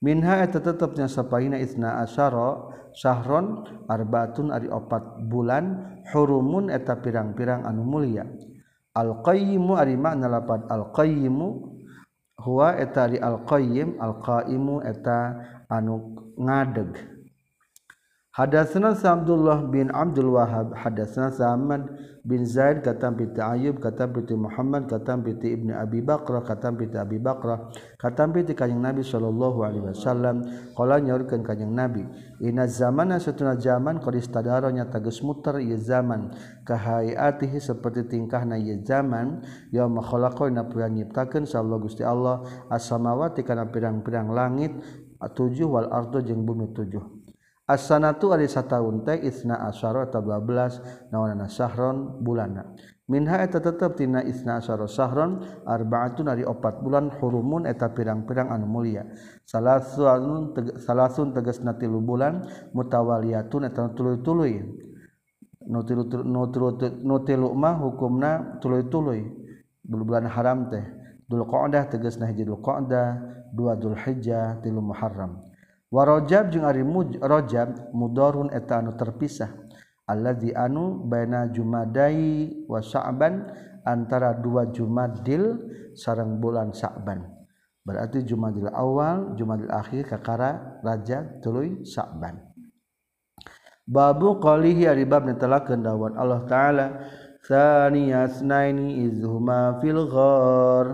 [0.00, 7.82] Minha eta tetepnya sapaina isna asyara Syahron arbaun ari opat bulan hurumun eta pirang-pirang anu
[7.86, 8.26] mulia.
[8.96, 11.48] Alqayimu ari makna lapad alqayimu
[12.42, 15.38] huwa eta ari alqayim alqaimu eta
[15.70, 17.19] anu ngadeg.
[18.30, 21.90] Hadasna Abdullah bin Abdul Wahab hadasna Sa'ad
[22.22, 26.94] bin Zaid katam piti Ayub katam piti Muhammad katam piti Ibnu Abi Bakrah katam piti
[26.94, 30.46] Abi Bakrah katam piti kanjing Nabi sallallahu alaihi wasallam.
[30.78, 32.06] Qala nyaurkeun kanjing Nabi
[32.38, 34.14] inna zamana satuna zaman qad
[34.78, 36.30] nya tageus muter ieu zaman.
[36.62, 39.42] Kahayatihi seperti tingkahna ieu zaman
[39.74, 42.46] yaum khalaqa na puyan nyiptakeun sallallahu Gusti Allah.
[42.70, 44.70] As-samawati kana pirang-pirang langit
[45.18, 47.19] tujuh wal ardu jeung bumi tujuh
[47.76, 52.74] sanatu ari sataun teh isna asyara atau 12 naonana sahron bulana.
[53.10, 58.70] minha eta tetep tina isna asyara sahron arbaatun ari opat bulan hurumun eta pirang-pirang anu
[58.70, 59.02] mulia.
[59.42, 64.62] Salasun teg salasun tegasna tilu bulan mutawaliyatun eta tuluy-tuluy
[65.66, 69.26] nu tilu mah hukumna tuluy-tuluy
[69.82, 70.86] bulan haram teh.
[71.26, 73.06] Dzulqa'dah tegasna hiji Dzulqa'dah
[73.50, 75.49] dua Dzulhijjah tilu Muharram.
[75.90, 76.86] warojab jeung ari
[77.18, 79.50] rojab mudorun eta anu terpisah.
[80.10, 83.46] Alladzi anu baina jumadai wa sya'ban
[83.86, 87.22] antara dua jumadil sareng bulan sya'ban.
[87.86, 92.42] Berarti jumadil awal jumadil akhir kakara rajab tuluy sya'ban.
[93.86, 96.86] Babu qalihi ari bab netelakeun dawan Allah taala
[97.42, 100.86] tsaniyasnaini izhuma fil ghar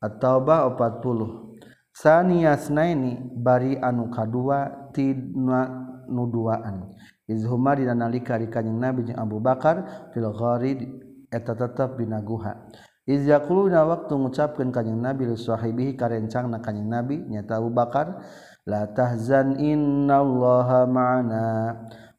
[0.00, 1.53] at-taubah 40
[1.94, 6.90] saniasnaini bari anu kadua tina nuduaan.
[7.24, 10.84] Izhuma dina nalika di kanjing Nabi jeung Abu Bakar fil gharid
[11.32, 12.68] eta tetep dina guha
[13.08, 18.20] iz yaquluna waktu ngucapkeun kanjing Nabi li sahibihi karencangna kanjing Nabi nyata Abu Bakar
[18.68, 21.46] la tahzan innallaha ma'ana.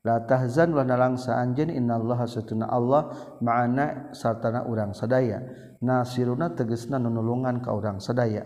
[0.06, 3.10] La tahzan wa nalangsa anjeun innallaha satuna Allah
[3.42, 5.42] ma'ana sartana urang sadaya.
[5.82, 8.46] Nasiruna tegesna nunulungan ka urang sadaya.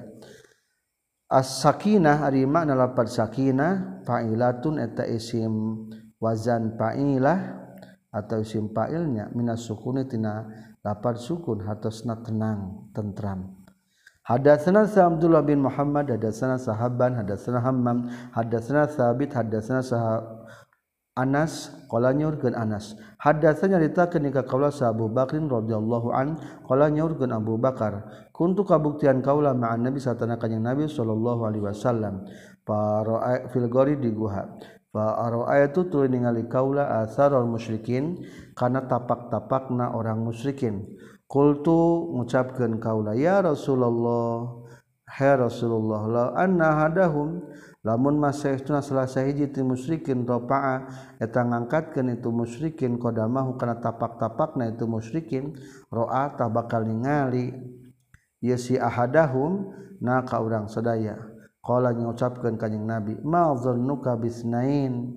[1.29, 5.85] as-sakinah ari makna lapad sakinah fa'ilatun eta isim
[6.17, 7.37] wazan fa'ilah
[8.09, 10.49] atau isim fa'ilnya minas sukuni tina
[10.81, 13.59] lapad sukun hatosna tenang tentram.
[14.25, 20.21] Hadatsana sa Abdullah bin Muhammad hadatsana sahaban hadatsana Hammam hadatsana Sabit hadatsana sah
[21.17, 22.93] Anas qala nyurkeun Anas.
[23.19, 29.19] Hadasa nyarita kenika kaula sa Abu Bakrin radhiyallahu an qala nyaurkeun Abu Bakar kuntu kabuktian
[29.19, 32.23] kaula ma'an Nabi satana kanjing Nabi sallallahu alaihi wasallam
[32.63, 34.47] para fil gori di guha
[34.89, 38.25] itu tuli ningali kaula asarul musyrikin
[38.57, 40.97] karena tapak-tapakna orang musyrikin.
[41.29, 44.49] Kultu ngucapkan kaula ya Rasulullah
[45.05, 47.37] hai Rasulullah la anna hadahum
[47.83, 50.87] lamun masuna selesai hijiti musyrikin ropa
[51.17, 55.55] eta ngangkatkan itu musyrikin kodamahu karena tapak-tapakna itu musyrikin
[55.87, 57.55] roa tak bakal ningali
[58.43, 59.71] ya si ahadahum
[60.03, 61.29] na ka urang sedaya
[61.63, 65.15] qala ngucapkeun kanjing nabi ma dzannuka bisnain?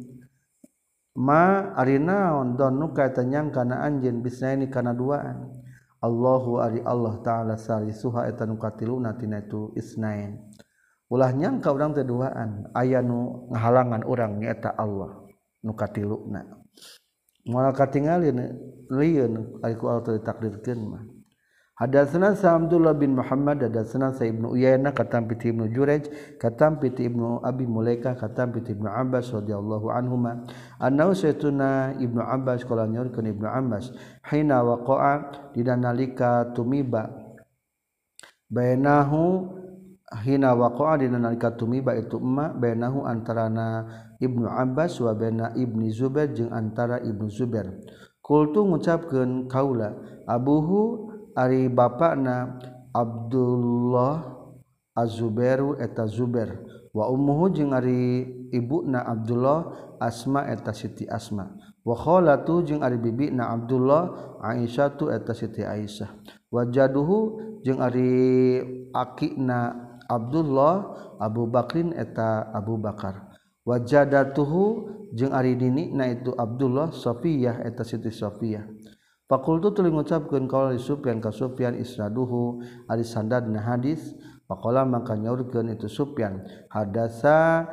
[1.12, 5.44] Ma arinaon dzannuka eta nyangka na anjeun bisnaini kana duaan?
[6.03, 10.40] Allahu ari Allah taala salisuha eta nu katiluna tina itu isnain.
[11.12, 15.29] ulah nyangka orang keduaan aya nu ngahalangan orang nyata Allah
[15.61, 16.62] nu katiluna
[17.44, 18.57] moal katingali katingalin
[18.92, 21.03] liun aku Allah ditakdirkeun mah.
[21.72, 27.42] Hadatsana Abdullah bin Muhammad hadatsana Sa Ibnu Uyainah katam piti Ibnu Jurayj katam piti Ibnu
[27.42, 30.46] Abi Mulaika katam piti Ibnu Abbas radhiyallahu anhuma.
[30.79, 33.90] Annahu saytuna Ibnu Abbas qala nyorkeun Ibnu Abbas
[34.31, 37.11] hina waqa'a dina nalika tumiba
[38.46, 39.51] bainahu
[40.20, 43.88] hina waqa'a dina nalika tumiba itu emma bainahu antarana
[44.20, 47.72] Ibnu Abbas wa baina Ibni Zubair jeung antara Ibnu Zubair.
[48.22, 49.98] Kultu ngucapkeun kaula
[50.31, 52.61] abuhu ari bapana
[52.94, 54.33] Abdullah
[54.92, 56.61] Az-Zubairu eta Zubair
[56.92, 61.48] wa ummuhu jeung ari ibuna Abdullah Asma eta Siti Asma
[61.83, 66.12] wa khalatu jeung ari bibina Abdullah Aisyatu eta Siti Aisyah
[66.53, 68.61] wajaduhu jeung ari
[68.92, 70.75] akina Abdullah
[71.16, 73.33] Abu Bakrin eta Abu Bakar.
[73.64, 78.68] Wajadatuhu jeung ari dini na itu Abdullah Sofiyah eta Siti Sofiyah.
[79.31, 84.12] Fakultu tuli ngucapkeun kaula li Sufyan ka Sufyan isnaduhu ari sandadna hadis.
[84.44, 87.64] Faqala maka nyaurkeun itu Sufyan hadasa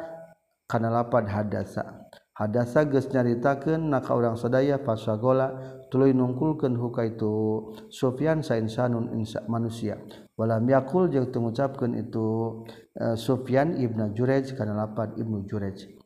[0.69, 5.60] kana lapan hadasa hadasa geus nyaritakeun na ka urang sadaya fasagola
[5.91, 7.34] tuluy nungkulkeun huka itu.
[7.91, 9.99] Sufyan sa insanun insa manusia.
[10.39, 12.63] Walam yakul jeung teu ngucapkeun itu
[12.95, 15.99] uh, Sufyan ibnu Jurej kana lapad ibnu Jurej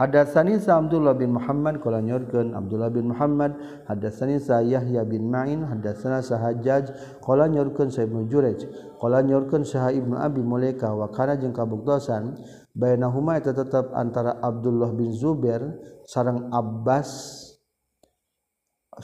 [0.00, 3.52] Hadatsani sa Abdullah bin Muhammad qala nyorkeun Abdullah bin Muhammad.
[3.84, 5.60] Hadatsani sa Yahya bin Ma'in.
[5.60, 8.64] Hadatsana sa Hajjaj qala nyorkeun sa Ibnu Jurej
[8.96, 12.32] qala nyorkeun sa Ibnu Abi Mulaika wa kana jeung kabuktosan
[12.72, 15.68] bainahuma eta tetep antara Abdullah bin Zubair
[16.08, 17.10] sareng Abbas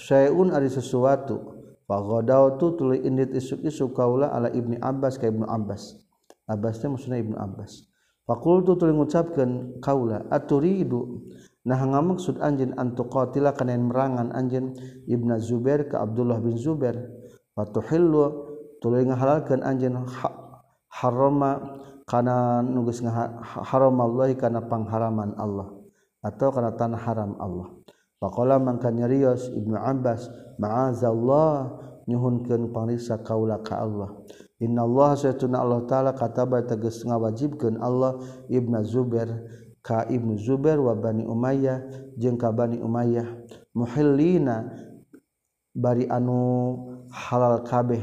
[0.01, 1.56] syai'un ari sesuatu
[1.87, 5.95] tu tuluy indit isuk-isuk kaula ala Ibni Abbas ka Ibnu Abbas.
[6.51, 7.87] Abbas teh maksudna Ibnu Abbas.
[8.27, 11.23] Fakultu tuluy ngucapkeun kaula aturidu?
[11.67, 14.75] Nah ngamaksud anjeun antu qatila kana merangan anjeun
[15.07, 16.99] Ibnu Zubair ka Abdullah bin Zubair.
[17.55, 18.25] Fatuhillu
[18.83, 20.03] tuluy ngahalalkeun anjeun
[20.91, 23.03] harama kana nugus
[23.67, 25.75] haram Allah kana pangharaman Allah
[26.23, 27.76] atau kana tanah haram Allah
[28.17, 31.77] Pakola mangka nyarios Ibnu Abbas ma'azallah
[32.09, 34.17] nyuhunkeun pangriksa kaula ka Allah.
[34.57, 38.17] Inna Allah sayatuna Allah taala kataba tegas ngawajibkeun Allah
[38.49, 39.29] Ibnu Zubair
[39.85, 41.85] ka Ibnu Zubair wa Bani Umayyah
[42.17, 43.29] jeung ka Bani Umayyah
[43.77, 44.73] muhillina
[45.77, 48.01] bari anu halal kabeh.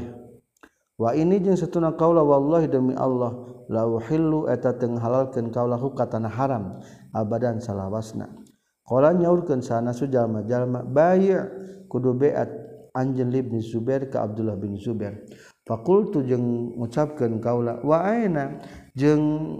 [0.94, 3.34] Wa ini jeung satuna kaula wallahi demi Allah
[3.66, 6.78] la uhillu eta teu halalkeun kaula hukatan haram
[7.10, 8.43] abadan salawasna.
[8.84, 11.40] Kala nyaurkeun sana sujama-jalma bayi'
[11.88, 12.52] kudu beat
[12.92, 15.24] anjeun Ibnu Zubair ka Abdullah bin Zubair.
[15.64, 18.60] Fakultu jeung ngucapkeun kaula wa aina
[18.92, 19.56] jeung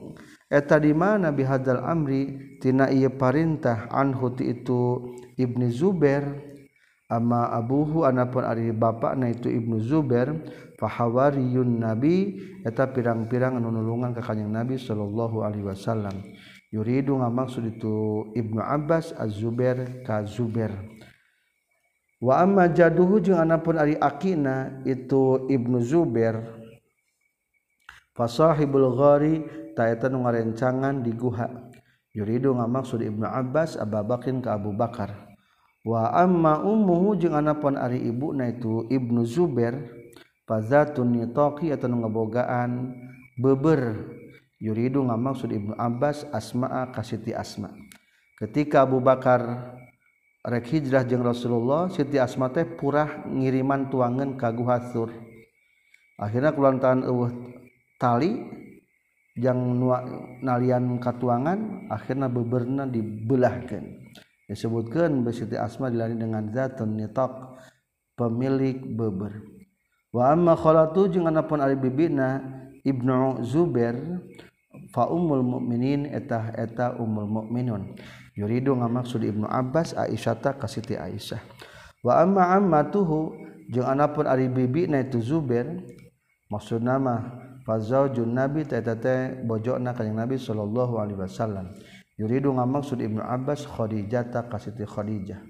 [0.53, 5.01] eta di mana bihadzal amri tina ieu parintah anhu ti itu
[5.41, 6.29] Ibnu Zubair
[7.09, 10.37] ama abuhu anapun ari bapakna itu Ibnu Zubair
[10.77, 16.13] fahawariyun nabi eta pirang-pirang anu nulungan ka kanjing Nabi sallallahu alaihi wasallam.
[16.75, 20.75] yuridu ngamaksud itu Ibnu Abbas Az-Zubair ka Zubair.
[22.19, 26.43] Wa amma jaduhu jeung anapun ari akina itu Ibnu Zubair.
[28.19, 29.47] Fasahibul ghari
[29.79, 31.47] ta eta nu ngarencangan di guha.
[32.11, 35.31] Yuridu ngamaksud Ibnu Abbas ababakin Bakrin ka Abu Bakar.
[35.87, 39.79] Wa amma ummuhu jeung anapun ari ibuna itu Ibnu Zubair.
[40.45, 42.99] Fazatun nitaqi eta nu ngabogaan
[43.39, 44.11] beber.
[44.65, 47.69] yuridu ngamaksud Ibnu Abbas asma'a kasiti asma.
[48.41, 49.45] Ketika Abu Bakar
[50.45, 55.09] rek hijrah jeung Rasulullah Siti Asma teh purah ngiriman tuangan ka Guhatsur
[56.21, 57.33] akhirnya kulantaran eueuh
[57.97, 58.45] tali
[59.41, 59.57] yang
[60.45, 64.05] nalian katuangan akhirnya beberna dibelahkan
[64.51, 67.57] disebutkan Siti Asma dilari dengan zatun nitok
[68.19, 69.47] pemilik beber.
[70.15, 72.39] Wa amma khalatu jeung anapun ari bibina
[72.85, 73.97] Ibnu Zubair
[74.95, 77.95] faumul mukminin etah eta umul mukminun
[78.35, 81.39] yuridu ngamaksud Ibnu Abbas Aisyata ka Siti Aisyah.
[82.05, 83.33] Wa amma ammatuhu
[83.73, 85.67] jeung anapun ari bibi na itu Zubair
[86.51, 91.73] maksud nama fazaujun nabi eta teh bojona kanjing Nabi sallallahu alaihi wasallam.
[92.15, 95.43] Yuridu ngamaksud Ibnu Abbas Khadijata ka Siti Khadijah.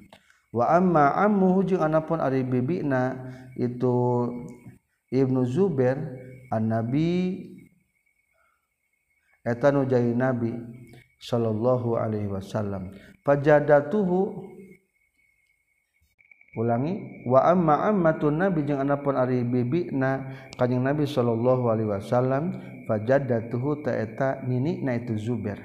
[0.54, 4.30] Wa amma ammuhu jeung anapun ari bibi na itu
[5.10, 5.98] Ibnu Zubair
[6.54, 7.36] an Nabi
[9.44, 10.50] etan nujahi nabi
[11.20, 12.90] Shallallahu Alaihi Wasallam.
[13.24, 14.52] Fajadatuhu.
[16.54, 17.26] Ulangi.
[17.26, 22.54] Wa amma ammatun nabi jeung anapun ari bibina kanjing nabi sallallahu alaihi wasallam
[22.86, 25.58] fajadatuhu ta eta ninina itu Zubair.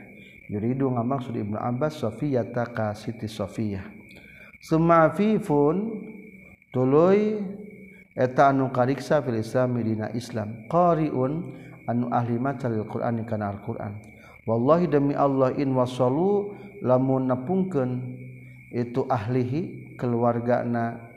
[0.50, 3.86] Yuridu ngamaksud Ibnu Abbas Safiyata ka Siti Safiyah
[4.66, 5.94] summa fifun
[6.74, 7.38] tuluy
[8.18, 10.66] eta anu kariksa fil Islam dina Islam.
[10.74, 11.54] Qariun
[11.90, 13.98] anu ahli maca Al-Qur'an kana Al-Qur'an.
[14.46, 16.54] Wallahi demi Allah in wasalu
[16.86, 17.90] lamun napungkeun
[18.70, 21.10] itu ahlihi keluargana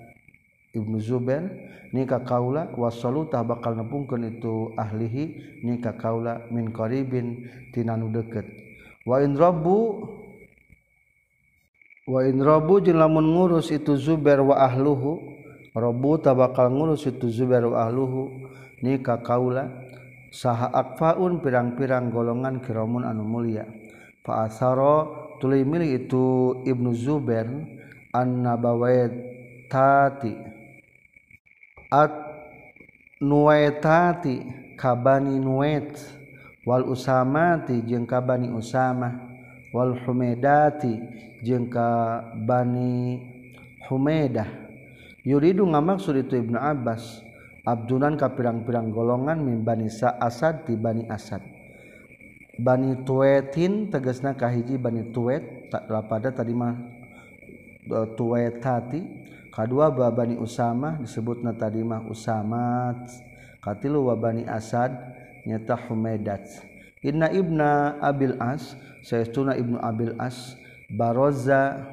[0.73, 1.45] Ibnu Zubair
[1.93, 5.25] nikah kaula wasalu tah bakal nepungkeun itu ahlihi
[5.63, 7.45] nikah kaula min qaribin
[7.77, 8.49] tina nu deukeut
[9.05, 9.79] wa in rabbu
[12.09, 15.21] wa in rabbu lamun ngurus itu Zubair wa ahluhu
[15.77, 18.33] rabbu tah bakal ngurus itu Zubair wa ahluhu
[18.81, 19.69] nikah kaula
[20.33, 23.69] saha akfaun pirang-pirang golongan kiramun anu mulia.
[24.25, 27.45] Fa asaro tuluy milih itu Ibnu Zubair
[28.17, 30.33] an-nabawaitati.
[31.93, 32.17] At
[33.21, 34.41] nuwaitati
[34.81, 35.93] kabani nuwait.
[36.65, 39.29] Wal usamati jeung kabani usama.
[39.75, 40.97] Wal humedati
[41.45, 43.21] jeung kabani
[43.91, 44.47] humedah
[45.27, 47.21] yuridu ngamaksud itu Ibnu Abbas.
[47.63, 51.47] Abdunan ka pirang-pirang golongan mimbanisa Asad ti Bani Asad.
[52.59, 56.75] Bani tuetin tegasna kahiji Bani tuet tak pada tadi mah
[57.87, 59.01] e, tuetati
[59.49, 63.09] kedua ba Bani Usama disebutna tadi mah Usamat
[63.63, 64.93] katilu wa Bani Asad
[65.47, 66.45] nyata Humedat
[67.01, 68.75] Inna ibna Abil As
[69.07, 70.59] saestuna ibnu Abil As
[70.93, 71.89] Baroza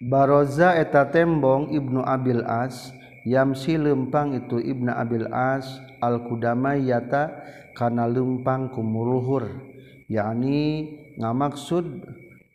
[0.00, 2.88] Baroza eta tembong ibnu Abil As
[3.28, 5.68] Yamsi lempang itu Ibna Abil As
[6.00, 7.36] Al-Qudama yata
[7.76, 9.68] kana lempang kumuluhur.
[10.08, 10.88] Yakni
[11.20, 11.84] ngamaksud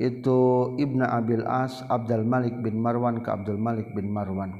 [0.01, 0.39] itu
[0.81, 4.57] Ibna Abil As Abdul Malik bin Marwan ke Abdul Malik bin Marwan.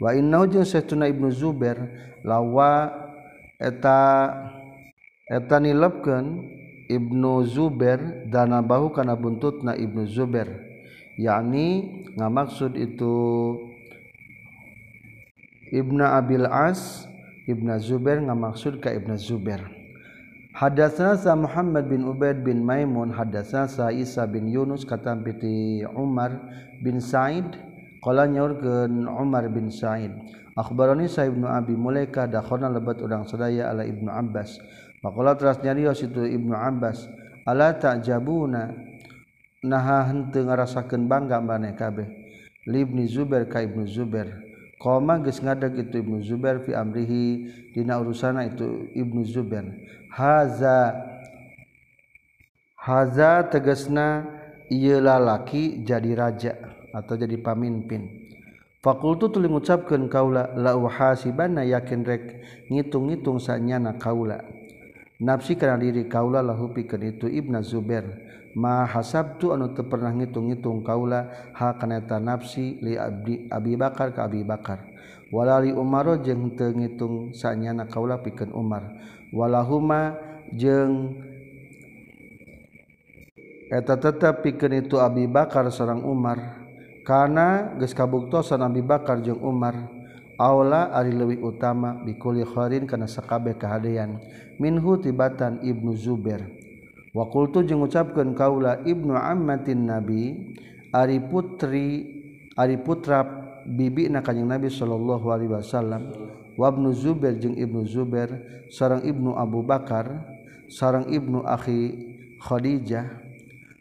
[0.00, 1.78] Wa innahu jeung Sayyiduna Ibnu Zubair
[2.26, 2.90] lawa
[3.60, 4.32] eta
[5.30, 6.48] eta nilebkeun
[6.90, 10.48] Ibnu Zubair dana bahu kana buntutna Ibnu Zubair.
[11.20, 11.68] Yakni
[12.18, 13.14] ngamaksud itu
[15.72, 17.08] Ibnu Abil As
[17.48, 19.64] Ibnu Zubair ngamaksud ka Ibnu Zubair.
[20.52, 26.36] Hadatsana sa Muhammad bin Ubaid bin Maimun hadatsana sa Isa bin Yunus kata piti Umar
[26.84, 27.56] bin Said
[28.04, 30.12] qala nyaurkeun Umar bin Said.
[30.60, 34.60] Akhbarani sa Ibnu Abi Mulaika dakhona lebat urang sadaya ala Ibnu Abbas.
[35.00, 37.08] Pakola teras nyarios itu Ibnu Abbas
[37.48, 38.92] ala ta'jabuna?
[39.64, 42.12] Naha henteu ngarasakeun bangga maneh kabeh.
[42.68, 44.51] Libni Zubair ka Ibnu Zubair
[44.82, 49.62] Koma geus ngadeg itu Ibnu Zubair fi amrihi dina urusana itu Ibnu Zubair.
[50.10, 50.90] Haza
[52.74, 54.26] haza tegasna
[54.66, 56.58] ieu lalaki jadi raja
[56.90, 58.26] atau jadi pamimpin.
[58.82, 64.42] Fakultu tuluy ngucapkeun kaula la uhasibanna yakin rek ngitung-ngitung sanyana kaula.
[65.22, 68.02] Nafsi karena diri kaula lahu pikeun itu Ibnu Zubair
[68.52, 74.12] ma hasabtu anu teu pernah ngitung-ngitung kaula ha kana eta nafsi li abdi Abi Bakar
[74.12, 74.84] ka Abi Bakar.
[75.32, 78.84] Wala li Umar jeung teu ngitung sanyana kaula pikeun Umar.
[79.32, 80.20] Walahuma
[80.52, 81.16] jeung
[83.72, 86.60] eta tetep pikeun itu Abi Bakar sareng Umar.
[87.02, 89.74] Kana geus kabuktosan Abi Bakar jeung Umar.
[90.36, 94.20] Aula ari leuwih utama bikuli khairin kana sakabeh kahadean.
[94.60, 96.61] Minhu tibatan Ibnu Zubair.
[97.12, 100.56] wakultu jeung ucapkan kaula Ibnu Ammatin Nabi
[100.92, 102.04] Ari putri
[102.56, 103.24] Ari putra
[103.64, 106.02] bibi na kanjeng Nabi Shallallahu Alaihi Wasallam
[106.56, 108.28] wabnu Zubair jeung Ibnu Zubair
[108.68, 110.08] sarang Ibnu Abu Bakar
[110.68, 113.06] sarang Ibnu Akhi Khadijah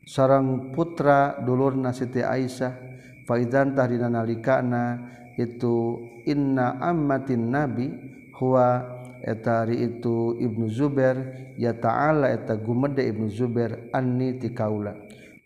[0.07, 2.91] sarang putra dulur Siti Aisyah
[3.25, 4.99] faizan tahdina nalikana
[5.39, 7.87] itu inna ammatin nabi
[8.35, 11.17] huwa etari itu Ibnu Zubair
[11.57, 14.97] ya ta'ala eta gumede Ibnu Zubair anni ti kaula.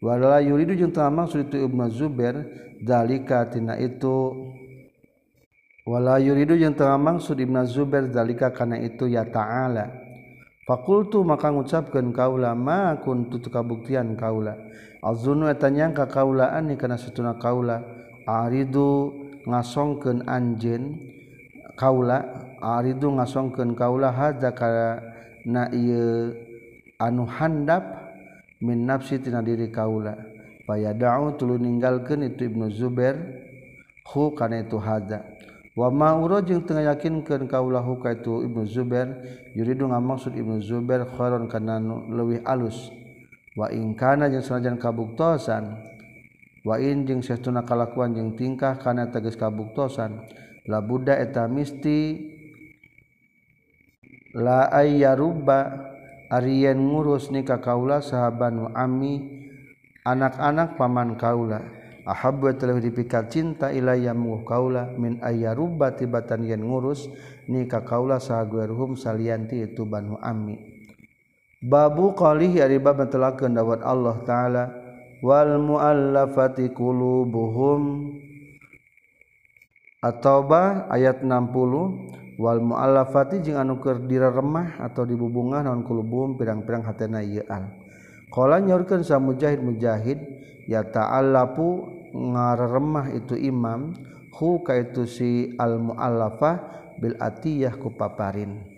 [0.03, 2.35] Wala yuridu jeung teu maksud itu Ibnu Zubair
[2.83, 4.51] dalika tina itu.
[5.85, 9.91] Wala yuridu jeung teu maksud Ibnu Zubair dalika kana itu ya ta'ala.
[10.65, 14.57] Fakultu maka ngucapkeun kaula ma kuntu kabuktian kaula.
[15.05, 17.85] Azunu eta nyangka kaula ani kana satuna kaula.
[18.25, 19.13] Aridu
[19.45, 20.97] ngasongkeun anjeun
[21.77, 26.33] kaula aridu ngasongkeun kaulah hadza kana ieu
[26.97, 28.09] anu handap
[28.65, 30.17] min nafsi tina diri kaula.
[30.65, 33.13] Payadau tuluy ninggalkeun itu Ibnu Zubair
[34.09, 35.21] hu kana itu hadza.
[35.77, 39.13] Wa ma urajing tengah yakinkeun kaulah hu ka itu Ibnu Zubair
[39.53, 41.77] yuridu ngamaksud Ibnu Zubair khairon kana
[42.09, 42.89] leuwih alus.
[43.53, 45.79] Wa in kana jeung sanajan kabuktosan
[46.65, 50.17] wa in jeung sehtuna kalakuan jeung tingkah kana tegas kabuktosan
[50.65, 52.34] la buddha eta misti
[54.35, 55.91] la ya rubba
[56.25, 59.21] Aryan ngurus nikah kaula sahabanu ami
[60.03, 61.61] anak-anak paman kaula.
[62.05, 67.09] Ahabba telah dipikat cinta ilayya muh kaula min ayya rubba tibatan yen ngurus
[67.49, 70.61] nikah kaula sahaguerhum salianti itu banu ami.
[71.65, 74.63] Babu qalihi ari bab telakeun dawat Allah taala
[75.25, 78.13] wal muallafati qulubuhum.
[80.05, 80.21] At
[80.93, 87.43] ayat 60 wal muallafati jeung anu keur direremah atau dibubungah naon kulubum pirang-pirang hatena ieu
[87.47, 87.71] al.
[88.31, 90.19] Qala nyaurkeun sa mujahid mujahid
[90.67, 93.95] ya ta'allafu ngareremah itu imam
[94.35, 96.55] hu kaitu si al muallafah
[96.99, 98.75] bil atiyah ku paparin.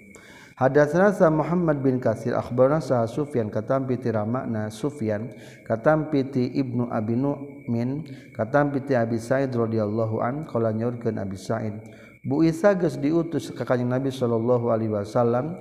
[0.57, 5.29] Hadatsana sa Muhammad bin Katsir akhbarana sa Sufyan katampi ti Ramana Sufyan
[5.61, 8.01] katampi ti Ibnu Abi Nu'min
[8.33, 11.77] katampi ti Abi Sa'id radhiyallahu an qala nyaurkeun Abi Sa'id
[12.27, 15.55] Bu Isa geus diutus ka Kanjeng Nabi sallallahu alaihi wasallam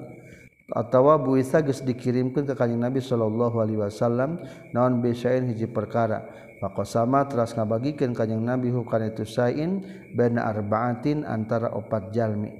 [0.75, 4.43] atawa Bu Isa geus dikirimkeun ka Kanjeng Nabi sallallahu alaihi wasallam
[4.75, 6.27] naon bisain hiji perkara.
[6.59, 9.87] Faqasama teras ngabagikeun Kanjeng Nabi hukana itu sain
[10.19, 12.51] baina arba'atin antara opat jalmi.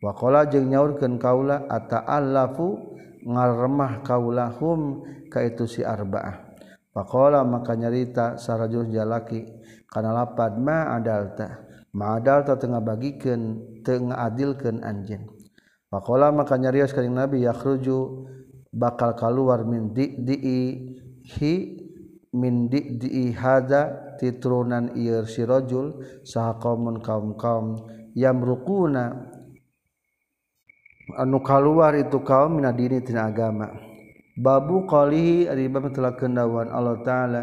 [0.00, 2.96] Waqala jeung nyaurkeun kaula ata'allafu?
[3.22, 6.56] Ngaremah kaulahum ka itu si arba'ah.
[6.96, 9.44] Faqala maka nyarita sarajul jalaki
[9.92, 11.68] kana lapad ma adalta?
[11.92, 15.28] madal tak tengah bagikan tengah adilkan anjen
[15.92, 18.24] Pakola maka nyarios kaning Nabi yakhruju
[18.72, 21.52] bakal keluar min di dihi
[22.32, 27.84] min di di hada titrunan ieu si rajul saha kaumun kaum-kaum
[28.16, 29.28] yamruquna.
[31.12, 33.68] Anu kaluar itu kaum minadini tina agama.
[34.32, 37.42] Babu qalihi ari bab kendawan Allah taala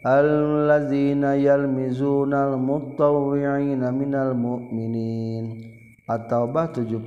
[0.00, 5.60] allazina yalmizunal mutawwi'ina minal mu'minin
[6.08, 7.04] At-Taubah 79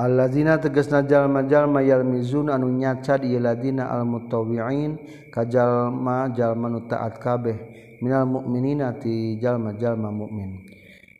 [0.00, 4.96] Allazina tegasna jalma-jalma yalmizun anu nyacad di ladina al mutawwi'in
[5.28, 7.56] ka jalma-jalma nu taat kabeh.
[8.00, 10.64] Minal mu'minina ti jalma-jalma mukmin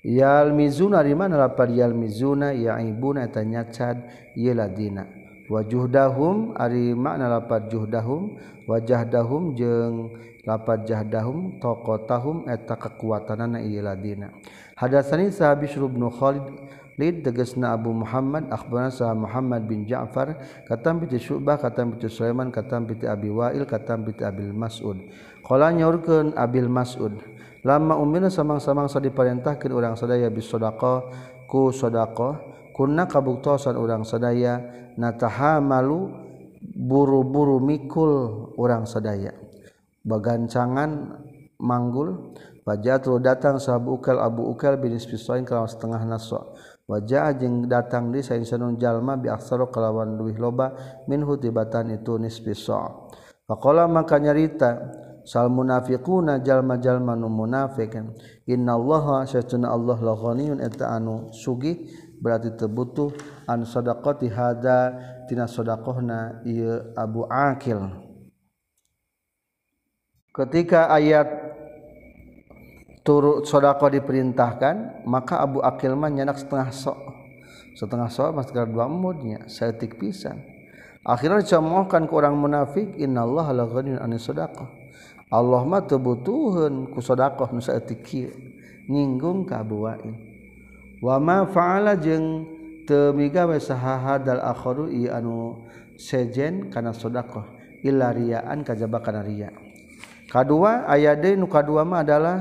[0.02, 2.50] Yalmizuna di mana lapar yalmizuna?
[2.50, 3.94] Yaibuna eta nyaca
[4.34, 5.21] ieu ladina
[5.52, 8.40] wajuh dahum ari makna lapat juhdahum.
[8.64, 10.16] Wajah dahum jeung
[10.48, 14.32] lapat jahdahum toko tahum eta kekuatanana ieu ladina.
[14.78, 16.46] Hadatsani sahabi syurubnu khalid
[17.00, 20.36] Lid tegasna Abu Muhammad akhbarana sah Muhammad bin Ja'far
[20.68, 25.00] katam bi Syu'bah katam bi Sulaiman katam bi Abi Wa'il katam bi Abil Mas'ud.
[25.40, 27.16] Qala nyaurkeun Abil Mas'ud
[27.62, 31.06] lama umina samang-samang sa diperintahkeun urang sadaya bis sedekah
[31.46, 32.42] ku sedekah
[32.74, 36.10] kunna kabuktosan urang sadaya nataha malu
[36.62, 38.12] buru-buru mikul
[38.58, 39.34] orang sedaya
[40.02, 41.20] bagancangan
[41.62, 46.54] manggul Fajatul datang sahabu ukal Abu Ukal bin Isfisoin kalawan setengah naswa.
[46.86, 50.70] Wajah jeung datang di sain senun jalma bi aksaro kelawan duih loba
[51.10, 53.10] min hutibatan itu nisfiso.
[53.50, 54.78] Pakola maka nyarita
[55.22, 57.94] sal munafiquna jalma-jalma nu munafik
[58.46, 61.86] innallaha satuna Allah la ghaniyun eta anu sugih
[62.18, 63.14] berarti terbutuh
[63.46, 64.78] an sadaqati hada
[65.26, 67.82] tina sadaqahna ieu Abu Akil.
[70.32, 71.28] Ketika ayat
[73.02, 76.98] turut sedekah diperintahkan maka Abu Akil mah nyanak setengah sok.
[77.72, 80.38] Setengah sok mas dua mudnya saeutik pisan.
[81.02, 84.81] Akhirnya dicomohkan ke orang munafik innallaha la ghaniyun an sadaqah
[85.32, 88.04] Allah mah tebutuhan kusodakoh nu saeutik
[88.84, 89.48] nyinggung
[91.02, 92.44] Wa ma faala jeng
[92.84, 95.64] temigawe sahahadal akhoru i anu
[95.96, 97.48] sejen kana sodakoh
[97.80, 99.48] illa riaan kajaba kana riya.
[100.28, 102.38] Kadua ayade nu kadua mah adalah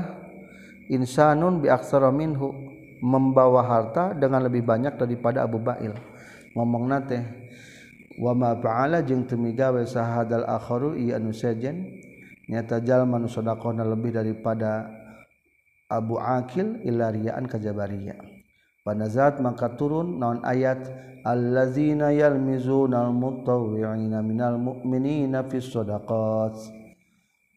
[0.92, 2.52] insanun bi aksara minhu
[3.00, 5.96] membawa harta dengan lebih banyak daripada Abu Bail.
[6.52, 7.18] Ngomong nate
[8.20, 11.88] wama faala jeng temigawe sahadal akhoru i anu sejen
[12.52, 14.84] nyata manushodaqona lebih daripada
[15.88, 18.20] Abu Akil ilariaan kajabaria
[18.84, 20.84] panazat maka turun naon ayat
[21.24, 26.58] allazina yalmizuna almutawwi'ina minal mu'minina fis shadaqat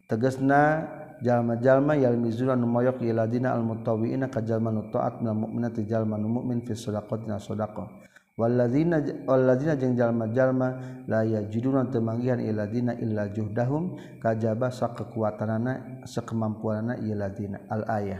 [0.05, 0.85] tegasna
[1.19, 7.25] jalma-jalma yalmizuna numoyok iladina almutawwi'ina kajalma nu taat minal mu'minati jalma nu mu'min fis shadaqat
[7.25, 8.04] na shadaqah
[8.35, 8.99] waladzina
[9.31, 10.67] allazina jeung jalma-jalma
[11.07, 18.19] la yajiduna temanggihan illadzina illa juhdahum kajaba sakekuatanana sakemampuanana iladzina al ayah.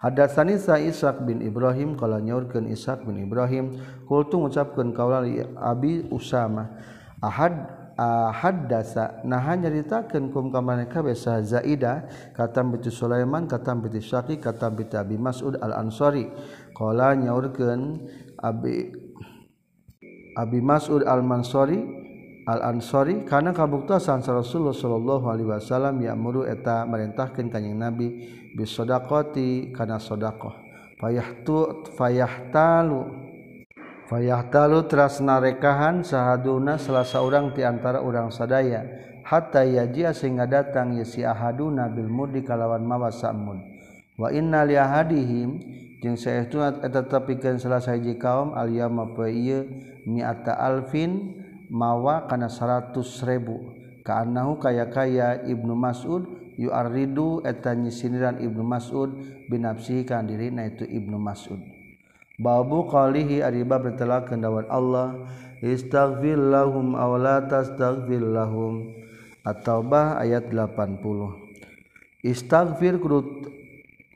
[0.00, 3.76] Hadatsani Sa Ishaq bin Ibrahim qala nyaurkeun Ishaq bin Ibrahim
[4.08, 5.20] qultu ngucapkeun kaula
[5.60, 6.72] Abi Usama
[7.20, 7.52] ahad
[8.32, 14.80] haddasa nah nyaritakeun kum ka kabeh besa Zaidah katam bi Sulaiman katam binti Syaqi katam
[14.80, 16.32] binti Abi Mas'ud Al-Ansari.
[16.72, 18.08] Qala nyaurkeun
[18.40, 19.09] Abi
[20.36, 22.00] Abi Mas'ud Al-Mansuri
[22.48, 28.08] Al-Ansori karena kabuktasan Rasulullah sallallahu Alaihi Wasallam ya'muru muru eta merintahkeun kanjing Nabi
[28.56, 30.70] bisodaqati kana sedekah.
[31.00, 33.00] fayahtu fayahtalu
[34.12, 38.84] fayahtalu teras narekahan sahaduna salah seorang ti antara orang sadaya
[39.24, 43.64] hatta yajia sehingga datang ya si ahaduna bil mudi kalawan mawa sa'mun
[44.20, 45.56] wa inna liahadihim
[46.00, 49.04] jeung sayaat eta pikan salah sayaji kaum Aliyama
[50.08, 51.36] miata alfin
[51.68, 52.96] mawa kana 100.000
[54.02, 56.24] kaanahu kaya-kaya Ibnu Mas'ud
[56.56, 59.12] yuarridu eta nyisiniran Ibnu Mas'ud
[59.52, 61.60] binafsi kan dirina itu Ibnu Mas'ud.
[62.40, 65.28] Babu qalihi ariba bertelakeun dawan Allah
[65.60, 68.96] istaghfir lahum aw la tastaghfir lahum.
[69.40, 71.00] At-taubah ayat 80
[72.20, 73.48] istaghfir kudu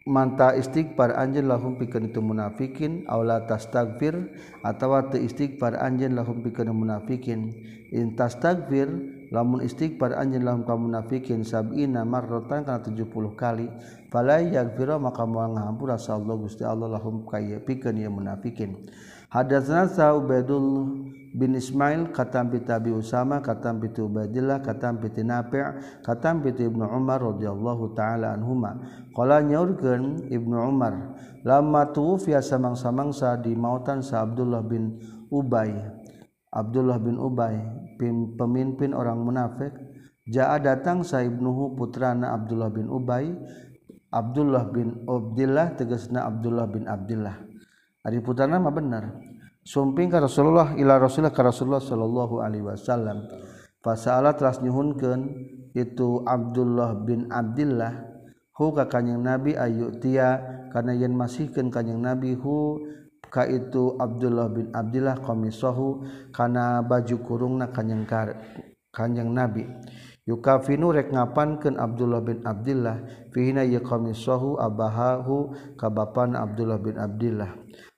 [0.05, 6.45] manta istighfar anjeun lahum pikeun itu munafikin aw la tastaghfir atawa teu istighfar anjeun lahum
[6.45, 7.57] pikeun munafikin.
[7.89, 8.91] In tastaghfir
[9.33, 13.73] lamun istighfar anjeun lahum ka munafikin sab'ina marratan kana 70 kali
[14.13, 18.85] fala yaghfira maka moal ngahampura sa Allah Gusti Allah lahum ka pikeun ieu munafikin.
[19.33, 26.47] Hadatsna sa'ubadul bin Ismail katam bi Tabi Usama katam bi Ubaidillah katam bi Nafi' katam
[26.47, 28.79] bi Ibnu Umar radhiyallahu taala anhuma.
[29.11, 35.03] Qala nyaurkeun Ibnu Umar lamma tuwfiya samang-samangsa di mautan sa Abdullah bin
[35.35, 35.75] Ubay.
[36.55, 37.59] Abdullah bin Ubay
[38.39, 39.75] pemimpin orang munafik
[40.25, 43.35] Ja'a datang Saib Nuhu putrana Abdullah bin Ubay.
[44.15, 47.35] Abdullah bin Abdullah tegasna Abdullah bin Abdullah
[48.07, 49.11] Ari putrana mah benar
[49.65, 53.25] sumping ka Rasulullah ila Rasulullah ka Rasulullah sallallahu alaihi wasallam.
[53.81, 55.21] Fasala telah nyuhunkeun
[55.77, 57.93] itu Abdullah bin Abdullah
[58.57, 60.41] hu ka kanjing Nabi ayu tia
[60.73, 62.81] kana yen masihkeun kanjing Nabi hu
[63.29, 66.01] ka itu Abdullah bin Abdullah qamisahu
[66.33, 68.09] kana baju kurungna kanjing
[68.89, 69.69] kanjing Nabi.
[70.25, 73.05] Yukafinu rek ngapankeun Abdullah bin Abdullah
[73.37, 77.53] fihina ya qamisahu abahahu ka bapana Abdullah bin Abdullah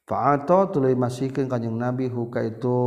[0.06, 2.78] Fa'ato tuluy masihkeun kanjing Nabi huka itu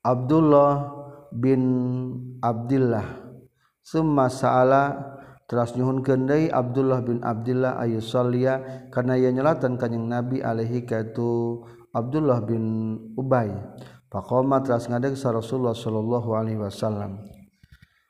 [0.00, 0.88] Abdullah
[1.28, 1.62] bin
[2.40, 3.04] Abdullah
[3.84, 4.96] summa sa'ala
[5.44, 11.04] teras nyuhunkeun deui Abdullah bin Abdullah ayu sallia kana ieu nyelatan kanjing Nabi alaihi ka
[11.04, 11.60] itu
[11.92, 12.64] Abdullah bin
[13.16, 13.52] Ubay.
[14.08, 17.20] Faqama teras ngadeg sa Rasulullah sallallahu alaihi wasallam.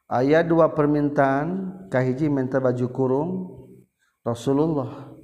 [0.06, 1.46] Aya dua permintaan
[1.90, 3.30] kahiji minta baju kurung
[4.22, 5.17] Rasulullah.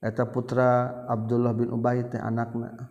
[0.00, 0.68] Rasulullaheta putra
[1.12, 2.88] Abdullah bin Ubay anakaknya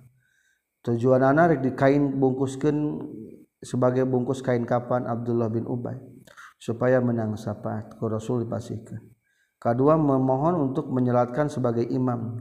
[0.85, 3.01] tujuan anak di kain bungkuskan
[3.65, 5.97] sebagai bungkus kain kapan Abdullah bin Ubay
[6.61, 9.01] supaya menang sapat ku Rasul dipasihkan
[9.57, 12.39] kedua memohon untuk menyelatkan sebagai imam.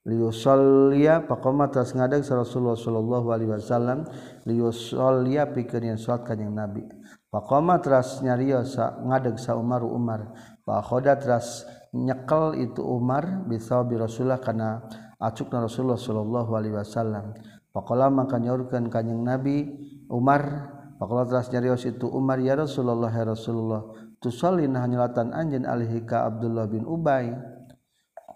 [0.00, 4.08] Liusollia pakoma tas ngadeg Rasulullah sallallahu alaihi wasallam
[4.48, 6.88] liusollia pikeun yang salat kanjing Nabi.
[7.28, 10.32] Pakoma teras nyarios ngadeg sa Umar Umar
[10.64, 14.82] pakhoda teras nyekel itu Umar bisa bi Rasulullah karena
[15.18, 17.34] acukna Rasulullah Shallallahu Alaihi Wasallam.
[17.70, 19.70] Pakola maka nyorkan kanyang Nabi
[20.10, 20.74] Umar.
[21.00, 23.88] Pakola teras nyarios itu Umar ya Rasulullah ya Rasulullah
[24.20, 27.32] Tusolin hanyalatan anjin alihi ka Abdullah bin Ubay.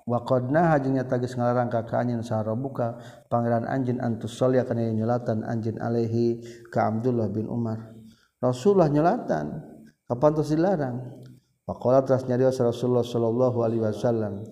[0.09, 6.41] Wakodna hajingnya tagis ngalarang ka ka anjin saharobuka Pangeran anjin antusoli akan nyelatan anjin alihi
[6.73, 7.93] ka Abdullah bin Umar.
[8.41, 9.75] Rasulullah nyelatan
[10.05, 11.24] Kapan terus dilarang?
[11.65, 14.45] Pakola nyarios Rasulullah Shallallahu Alaihi Wasallam.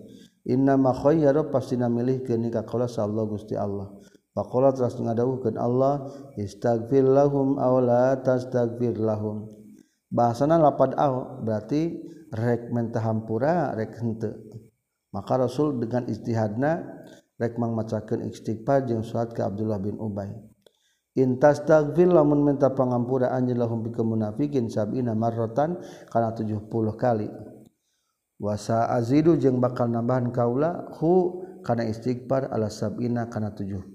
[0.48, 3.92] Inna makhoyaro pasti namilih ke nikah kola Allah gusti Allah.
[4.32, 6.08] Pakola teras ngadawuhkeun Allah
[6.40, 9.44] istagfir lahum awla tastagfir lahum.
[10.08, 12.00] Bahasana lapad aw berarti
[12.32, 14.32] rek mentahampura rek hente.
[15.12, 16.80] Maka Rasul dengan istihadna
[17.36, 20.32] rek mangmacakeun istighfar jeung salat ke Abdullah bin Ubay.
[21.12, 25.76] Intastagfir lamun minta pangampura anjeun lahum bika munafikin sabina marratan
[26.08, 27.28] kana 70 kali.
[28.40, 33.92] Wasa azidu jeung bakal nambahan kaula hu kana istighfar ala sabina kana 70.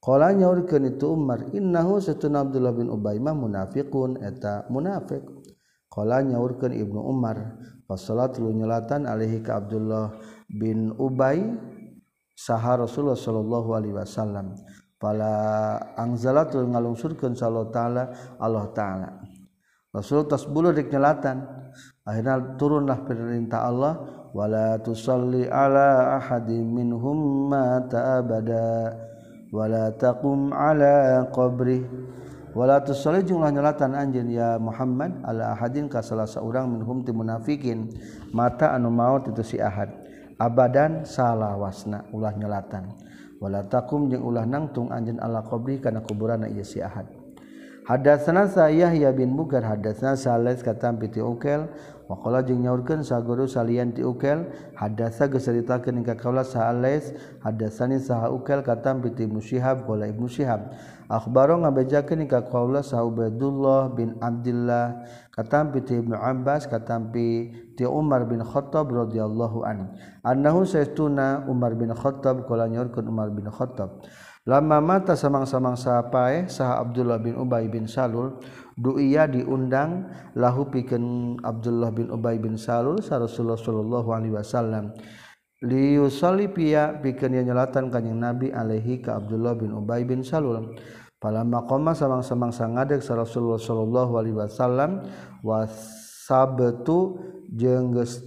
[0.00, 5.20] Qala nyaurkeun itu Umar innahu satuna Abdullah bin Ubay mah munafiqun eta munafik.
[5.92, 10.16] Qala nyaurkeun Ibnu Umar fasalatul nyolatan alaihi ka Abdullah
[10.48, 11.42] bin Ubay
[12.32, 14.56] saha Rasulullah sallallahu alaihi wasallam.
[14.96, 18.04] pala angzalatul ngalungsurkeun sallallahu taala
[18.40, 19.08] Allah taala.
[19.92, 21.40] Rasul tasbulu bulu dik nyelatan.
[22.06, 23.94] Akhirnya turunlah perintah Allah
[24.36, 28.94] wala tusalli ala ahadin minhum mata abada
[29.50, 31.82] wala taqum ala qabri
[32.54, 37.90] wala tusalli jumlah nyelatan anjeun ya Muhammad ala ahadin ka salah saurang minhum ti munafikin
[38.30, 39.90] mata anu maut itu si ahad
[40.40, 42.08] abadan salawasna.
[42.12, 42.92] Ulah nyelatan.
[43.40, 47.26] wala takum jeung ulah nangtung anjeun ala qabri kana kuburanna ieu si Ahad.
[47.86, 51.70] Hadatsana Yahya bin Bugar hadatsana Salis katam piti Ukel
[52.10, 54.42] wa qala jeung nyaurkeun saguru salian ti Ukel
[54.74, 57.14] hadatsa geus caritakeun ka kaula Salis
[57.46, 60.74] hadatsani saha Ukel katam piti Musyihab qala Ibnu Syihab
[61.06, 68.42] Akbaro ngabejakeun ka qaula Sa'ubadullah bin Abdullah katampi ti Ibnu Abbas katampi ti Umar bin
[68.42, 69.94] Khattab radhiyallahu an.
[70.26, 74.02] Annahu saestuna Umar bin Khattab kala nyorkeun Umar bin Khattab.
[74.46, 78.38] Lama mata samang-samang sapae saha Abdullah bin Ubay bin Salul
[78.78, 80.06] duia diundang
[80.38, 84.94] lahu pikeun Abdullah bin Ubay bin Salul sa Rasulullah sallallahu alaihi wasallam.
[85.64, 90.76] Liyusalli piya pikeun nya nyelatan kanjing Nabi alaihi ka Abdullah bin Ubay bin Salul.
[91.16, 95.00] Palamma qama samang-samang sangadeg sa Rasulullah sallallahu alaihi wasallam
[95.40, 97.16] wasabtu
[97.56, 98.20] jeung geus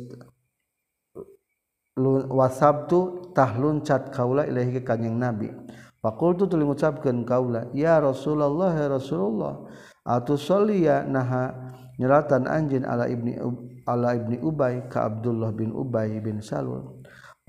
[2.34, 5.54] wasabtu tah luncat kaula ilaihi kanjing Nabi.
[6.00, 9.68] Fakultu tuli ngucapkeun kaula ya Rasulullah ya Rasulullah
[10.08, 11.52] atusoliya naha
[12.00, 13.36] nyelatan anjin ala ibni
[13.84, 16.99] ala ibni Ubay ka Abdullah bin Ubay bin Salul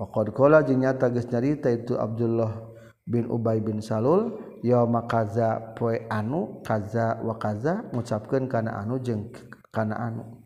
[0.01, 2.73] Waqadkola jeung nyata geus nyarita itu Abdullah
[3.05, 4.33] bin Ubay bin Salul
[4.65, 9.29] yauma kaza poe anu kaza wa kaza ngucapkeun kana anu jeung
[9.69, 10.41] kana anu.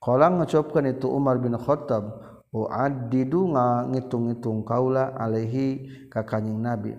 [0.00, 2.16] Qala ngucapkeun itu Umar bin Khattab
[2.48, 3.52] uaddidu
[3.92, 6.96] ngitung-ngitung kaula alaihi ka kanjing Nabi.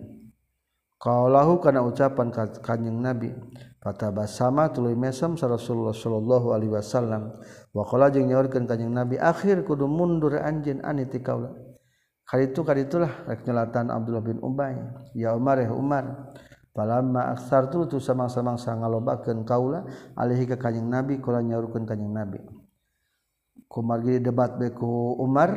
[1.01, 3.33] Qaulahu kana ucapan ka kanjing Nabi.
[3.81, 7.33] Fatabasama tuluy mesem sa Rasulullah sallallahu alaihi wasallam.
[7.73, 11.64] Wa qala jeung nyaurkeun kanjing Nabi akhir kudu mundur anjeun aniti kaula
[12.25, 14.75] kali itu kali itulah rek nyelatan Abdullah bin Ubay.
[15.13, 16.33] Ya Umar ya Umar.
[16.75, 19.87] Palama aksar tu tu samang-samang sangalobakeun kaula
[20.19, 22.43] alihi ka kanjing Nabi kula nyarukan kanjing Nabi.
[23.71, 25.55] Kumargi debat beku Umar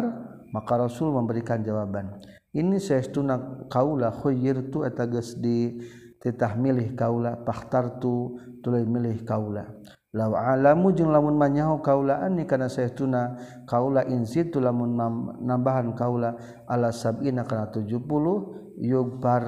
[0.54, 2.22] maka Rasul memberikan jawaban.
[2.54, 5.82] Ini saestuna kaula khoyirtu eta geus di
[6.22, 9.70] titah milih kaula pakhtartu tuluy milih kaula
[10.16, 13.36] law alamu jeung lamun manyaho kaulaan ni kana saytuna
[13.68, 14.96] kaula insitu lamun
[15.44, 16.32] nambahan kaula
[16.64, 19.44] ala sab'ina kana 70 yugbar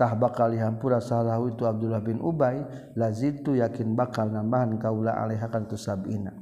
[0.00, 2.64] tah bakal hampura salahu itu Abdullah bin Ubay
[2.96, 6.32] lazitu yakin bakal nambahan kaula alaiha kana tu sab'ina.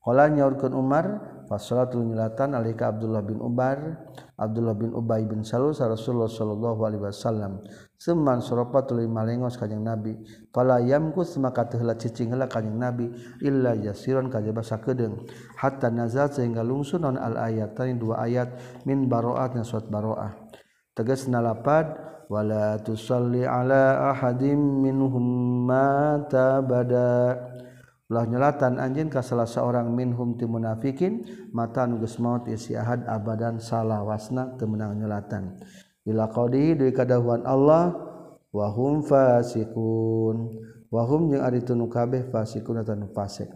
[0.00, 1.06] Qala nyaurkeun Umar
[1.44, 4.00] fa salatu nyilatan alika Abdullah bin Ubar
[4.40, 7.60] Abdullah bin Ubay bin Salul Rasulullah sallallahu alaihi wasallam.
[8.00, 10.16] Seman soropa malengos kanjing Nabi.
[10.48, 13.12] Fala yamkus maka teu heula cicing heula kanjing Nabi
[13.44, 15.28] illa yasiran kajaba sakedeung
[15.60, 17.36] hatta nazal sehingga lungsun non al
[17.76, 18.56] tadi dua ayat
[18.88, 20.32] min baroat surat baroah.
[20.96, 21.92] Tegas nalapad
[22.32, 27.68] wala tusalli ala ahadim minhum mata bada'
[28.10, 31.22] ulah nyelatan anjin ka salah seorang minhum ti munafikin
[31.54, 35.62] mata nugas maut isi ahad abadan salah wasna temenang nyelatan.
[36.02, 37.94] Ila qadi deui kadahuan Allah
[38.50, 40.58] wahum fasikun
[40.90, 41.86] wahum yang jeung ari tunu
[42.34, 43.46] fasikun atan fasik.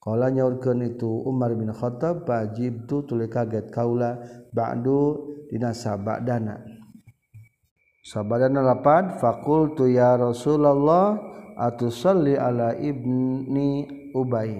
[0.00, 4.16] Qala nyaurkeun itu Umar bin Khattab bajib tu tuluy kaget kaula
[4.48, 6.56] ba'du dina sabadana.
[8.00, 11.20] Sabadana lapad faqultu ya Rasulullah
[11.60, 13.84] atusalli ala ibni
[14.16, 14.56] Ubay.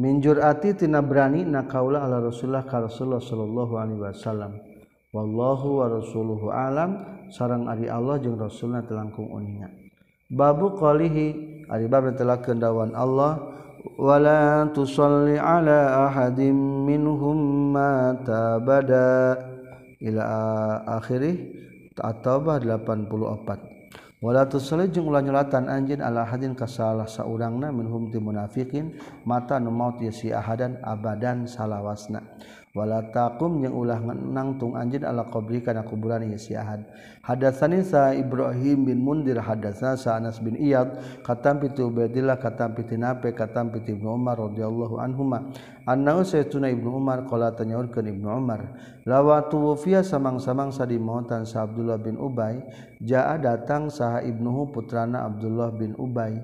[0.00, 4.52] Minjur ati tina berani nakaula ala Rasulullah ka Rasulullah sallallahu alaihi wasallam.
[5.10, 7.02] Wallahu wa rasuluhu alam
[7.34, 9.66] sarang ari Allah jeung rasulna telangkung uninga
[10.30, 13.42] babu qalihi ari bab telah kendawan Allah
[13.98, 19.34] wala tusalli ala ahadim minhum mata bada
[19.98, 20.22] ila
[21.02, 21.58] akhirih
[22.00, 23.80] At-Taubah 84.
[24.20, 28.92] Wala tusalli jeung ulah nyolatan anjeun ala hadin ka salah saurangna minhum ti munafiqin
[29.24, 32.20] mata nu maut yasi ahadan abadan salawasna.
[32.70, 36.86] wala takum yang ulah nangtung anjin ala qabri kana kuburan ieu si Ahad.
[37.26, 42.94] Hadatsani sa Ibrahim bin Mundir hadatsana sa Anas bin Iyad katam piti Ubaidillah katam piti
[42.94, 45.50] Nape katam piti Ibnu Umar radhiyallahu anhuma.
[45.82, 52.14] Annahu saytuna Ibnu Umar qala tanyaurkeun Ibnu Umar lawa tuwfiya samang-samang sadimotan sa Abdullah bin
[52.22, 52.62] Ubay
[53.02, 56.38] jaa datang saha ibnuhu putrana Abdullah bin Ubay.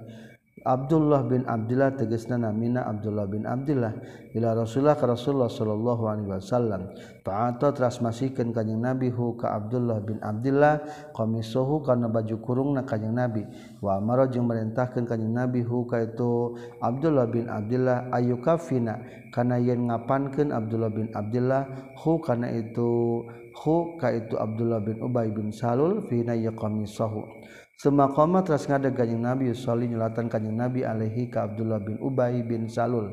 [0.67, 3.95] Abdullah bin Abdullah tegesna namina Abdullah bin Abdullah
[4.35, 6.91] ila Rasulullah ka Rasulullah sallallahu alaihi wasallam.
[7.23, 10.83] Fa'ata transmasikeun kanjing Nabi hu ka Abdullah bin Abdullah
[11.15, 13.47] qamisuhu kana baju kurungna kanjing Nabi.
[13.79, 18.99] Wa amara jeung merintahkeun kanjing Nabi hu ka itu Abdullah bin Abdullah ayyukafina
[19.31, 21.63] kana yen ngapankeun Abdullah bin Abdullah
[22.03, 23.23] hu kana itu
[23.55, 27.23] hu ka itu Abdullah bin Ubay bin Salul fina yaqamisahu
[27.77, 32.73] Semakoma teras ngadeg kanjing Nabi Yusoli nyelatan kanjing Nabi alaihi ka Abdullah bin Ubay bin
[32.73, 33.13] Salul.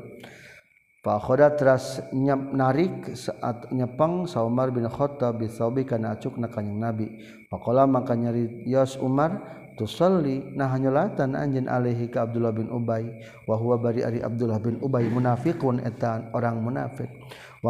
[1.04, 7.12] Pakhoda teras nyap narik saat nyepeng Saumar bin Khattab bi thawbi kana acuk na Nabi.
[7.52, 9.36] Pakola maka nyari Yos Umar
[9.76, 13.04] tusalli nah nyelatan anjeun alaihi ka Abdullah bin Ubay
[13.44, 17.12] wa huwa bari ari Abdullah bin Ubay munafiqun etan orang munafik.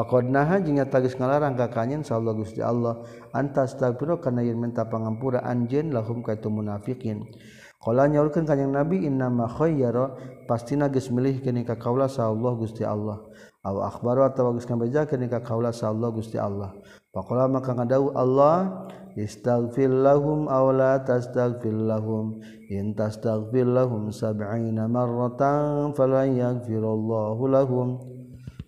[0.03, 5.47] Naha jingnya tagis ngalarang ka kanyen Allah Gusti Allah antas tagfir kana yen minta pangampura
[5.47, 7.31] anjeun lahum ka itu munafikin
[7.79, 10.19] qala nyaulkeun kanjing nabi inna ma khayyara
[10.49, 13.21] pastina geus milih kini ka kaula sa Allah Gusti Allah.
[13.65, 16.73] Aw akhbaru atawa geus ngabeja kini ka kaula sa Allah Gusti Allah.
[17.13, 18.89] Faqala maka ngadau Allah
[19.21, 22.41] istaghfir lahum aw la tastaghfir lahum.
[22.73, 28.14] In tastaghfir lahum sab'ina marratan falan yaghfirullahu lahum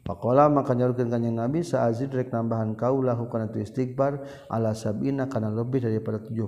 [0.06, 5.50] Pakola maka nyarukeun kanjeng Nabi saazid rek nambahan kaulahu kana tu istighfar ala sabina kana
[5.50, 6.46] lebih daripada 70.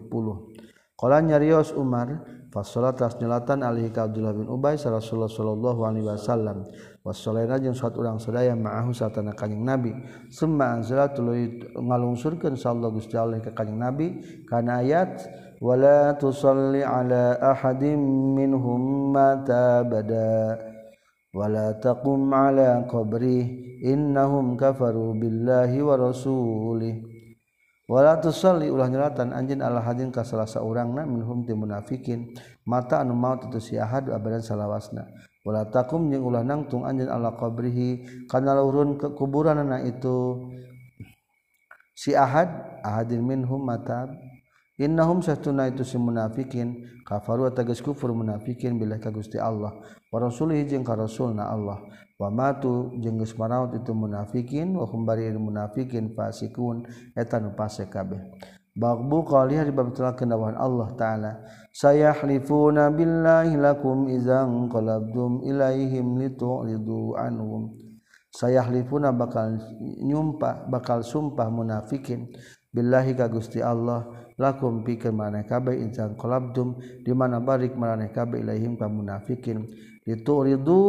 [0.99, 6.07] Qala nyarios Umar fa salat tas nyelatan alaihi ka Abdullah bin Ubay Rasulullah sallallahu alaihi
[6.07, 6.71] wasallam.
[7.03, 9.95] Wassalaina jeung saat urang sadaya ma'ahu satana kanjeng Nabi.
[10.31, 15.23] Summa anzala tuluy ngalungsurkeun sallallahu Gusti Allah ka kanjeng Nabi kana ayat
[15.59, 17.99] wala tusalli ala ahadin
[18.39, 20.59] minhum mata bada
[21.39, 23.47] wala taqum ala qabri
[23.87, 26.99] innahum kafaru billahi wa rasulih
[27.87, 32.37] wala tusalli ulah nyelatan anjeun ala hadin ka salah saurangna minhum ti munafikin.
[32.69, 35.09] Mata anu maut itu si ahad abadan salawasna.
[35.47, 40.37] Wala taqum jeung ulah nangtung anjeun ala qabrihi kana lurun ke kuburanna itu.
[41.97, 42.51] Si ahad
[42.85, 44.11] ahadin minhum mata
[44.79, 47.03] Innahum satuna itu si munafikin.
[47.03, 49.75] Kafaru tegas kufur munafikin bila ka Gusti Allah.
[50.07, 51.83] Wa rasulih jeung ka rasulna Allah.
[52.15, 56.87] Wa matu jeung geus maraot itu munafikin wa hum bari munafikin fasikun
[57.19, 58.23] eta nu fase kabeh.
[58.79, 61.33] Bagbu qalih di bab telah kenawan Allah taala.
[61.75, 67.75] Sayahlifuna billahi lakum izang qalabtum ilaihim litu'ridu anhum.
[68.31, 69.59] Sayahlifuna bakal
[69.99, 72.31] nyumpah bakal sumpah munafikin.
[72.69, 74.05] Billahi ka Gusti Allah
[74.37, 79.65] lakum pikeun maneh kabeh insan qalabtum di mana barik maneh kabeh ilaihim ka munafikin.
[80.05, 80.81] Dituridu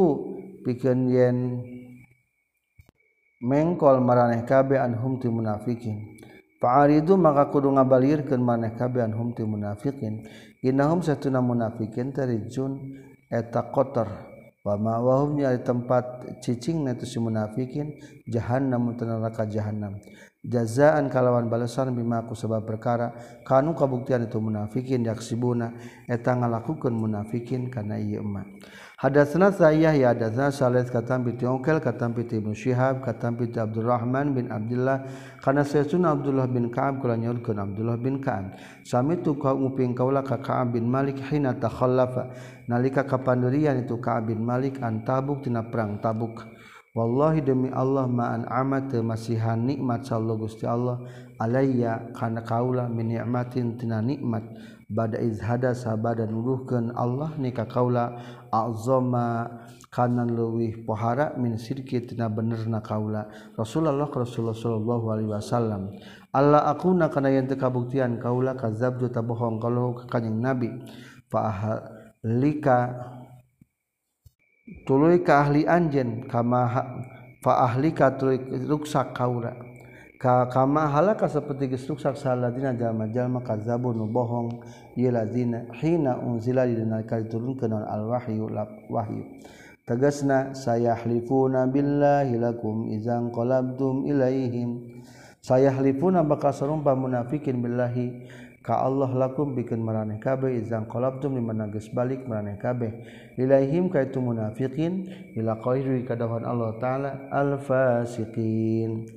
[0.68, 1.38] pikeun yen
[3.40, 6.20] mengkol maraneh kabeh anhum ti munafikin.
[6.60, 10.28] Fa'aridu maka kudu ngabalirkeun maneh kabeh anhum ti munafikin.
[10.60, 12.76] Innahum satuna munafikin tarijun
[13.32, 14.28] eta kotor.
[14.60, 17.96] Wa ma'wahum nya tempat cicing na si munafikin
[18.28, 19.96] jahannam neraka jahannam
[20.50, 23.14] jazaan kalawan balasan bimaku sebab perkara.
[23.46, 25.78] Kanu kabuktian itu munafikin yaksibuna.
[26.10, 28.44] Eta ngalakukeun munafikin kana ieu emma
[29.00, 34.36] hadatsna sa'iyah ya hadatsna salih katam bi tiongkel katam bi ibnu syihab katam bi abdurrahman
[34.36, 35.08] bin abdullah
[35.40, 38.60] kana sayyiduna abdullah bin ka'ab kula nyaurkeun abdullah bin ka'ab.
[38.84, 42.36] Sami tu ka nguping kaula ka ka'ab bin malik hina takhallafa.
[42.68, 46.59] Nalika kapandurian itu ka'ab bin malik an tabuk tina perang tabuk.
[46.98, 50.98] Wallahi demi Allah ma'an amat masihan nikmat sallu gusti Allah.
[51.38, 54.42] Alayya kana kaula min ni'matin tina nikmat.
[54.90, 58.18] Bada izhada sabada nuruhkeun Allah nikah kaula
[58.50, 59.62] azama
[59.94, 65.94] kanan leuwih pohara min sirki tina benerna kaula Rasulullah Rasulullah sallallahu alaihi wasallam.
[66.34, 70.74] Allah aku nak kana yang teu kabuktian kaula kazabtu tabohong kalau ka kanjing nabi.
[71.30, 71.54] Fa
[72.26, 72.98] lika
[74.86, 76.84] tuluy keahli Anjen kama fa
[77.42, 77.94] faahli
[78.68, 79.56] ruksak kaura.
[80.20, 84.60] Ka kama halaka seperti geus ruksak saladina jalma-jalma kazzabu nu bohong
[85.00, 88.52] ieu lazina hina unzila dina diturunkeun al wahyu
[88.92, 89.24] wahyu.
[89.88, 95.02] Tegasna sayahlifuna billahi lakum izan qalabtum ilaihim.
[95.40, 98.28] Sayahlifuna bakal sarumpa munafikin billahi.
[98.78, 102.92] Allah lakum bikin meraneh kabeh izang qalabtum di mana geus balik meraneh kabeh.
[103.40, 105.10] Ilaihim ka itu munafiqin
[105.40, 105.58] ila
[106.06, 109.10] kadawan Allah taala al fasiqin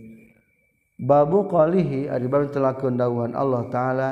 [1.02, 4.10] babu qalihi ari telah keundawan Allah taala.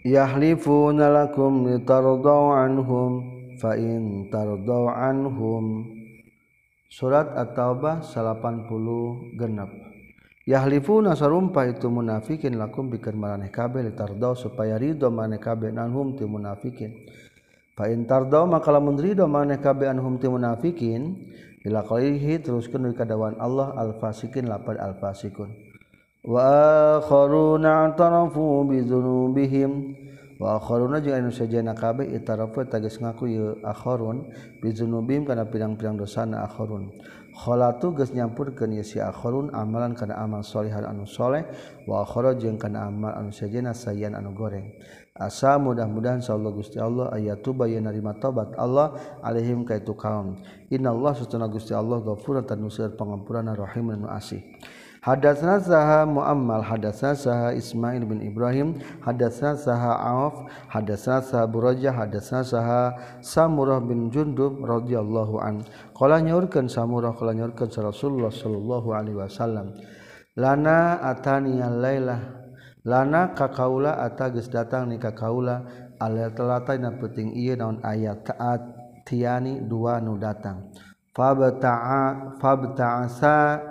[0.00, 3.24] Yahlifuna lakum litardaw anhum
[3.60, 5.96] fa in tardaw anhum.
[6.90, 8.66] Surat at-taubah 80
[9.38, 9.89] genap
[10.50, 16.26] yahlifuna sarumpa itu munafikin lakum bikin maraneh kabeh litardaw supaya ridho maneh kabeh anhum ti
[16.26, 17.06] munafikin.
[17.78, 21.30] Fa in tardaw maka lamun ridho maneh kabeh anhum ti munafikin
[21.62, 25.54] ila qalihi teruskeun kadawan Allah al-fasikin lapad al-fasikun.
[26.26, 29.96] Wa akharuna tarafu bi dzunubihim
[30.36, 34.28] wa akharuna jeung anu sajana kabeh itarafu tegas ngaku ieu akharun
[34.60, 36.92] bi dzunubihim kana pirang-pirang dosana akharun
[37.78, 38.10] tugas
[38.82, 41.46] si akhirun amalan kana amal salihan karena
[41.86, 44.74] wa akhara jeung kana amal anu sejena sayan anu goreng.
[45.20, 50.40] Asa mudah-mudahan insyaallah Gusti Allah ayatu bayan narima tobat Allah Alaihim kaitu kaum.
[50.72, 51.12] Inallah
[51.52, 54.40] Gusti Allah ghafurun dan nusir pengampuran rahim asih.
[55.00, 62.44] Hadatsna saha Muammal hadatsna saha Ismail bin Ibrahim hadatsna saha Auf hadatsna saha Burajah hadatsna
[62.44, 65.64] saha Samurah bin Jundub radhiyallahu an.
[65.96, 69.72] Qala nyaurkeun Samurah qala nyaurkeun Rasulullah sallallahu alaihi wasallam.
[70.36, 72.20] Lana atani lailah
[72.84, 75.64] lana kakaula atagis datang ni kakaula
[75.96, 78.68] al telata na penting ieu naon ayat taat
[79.08, 80.76] tiani dua nu datang.
[81.16, 83.69] Fabta'a fabta'asa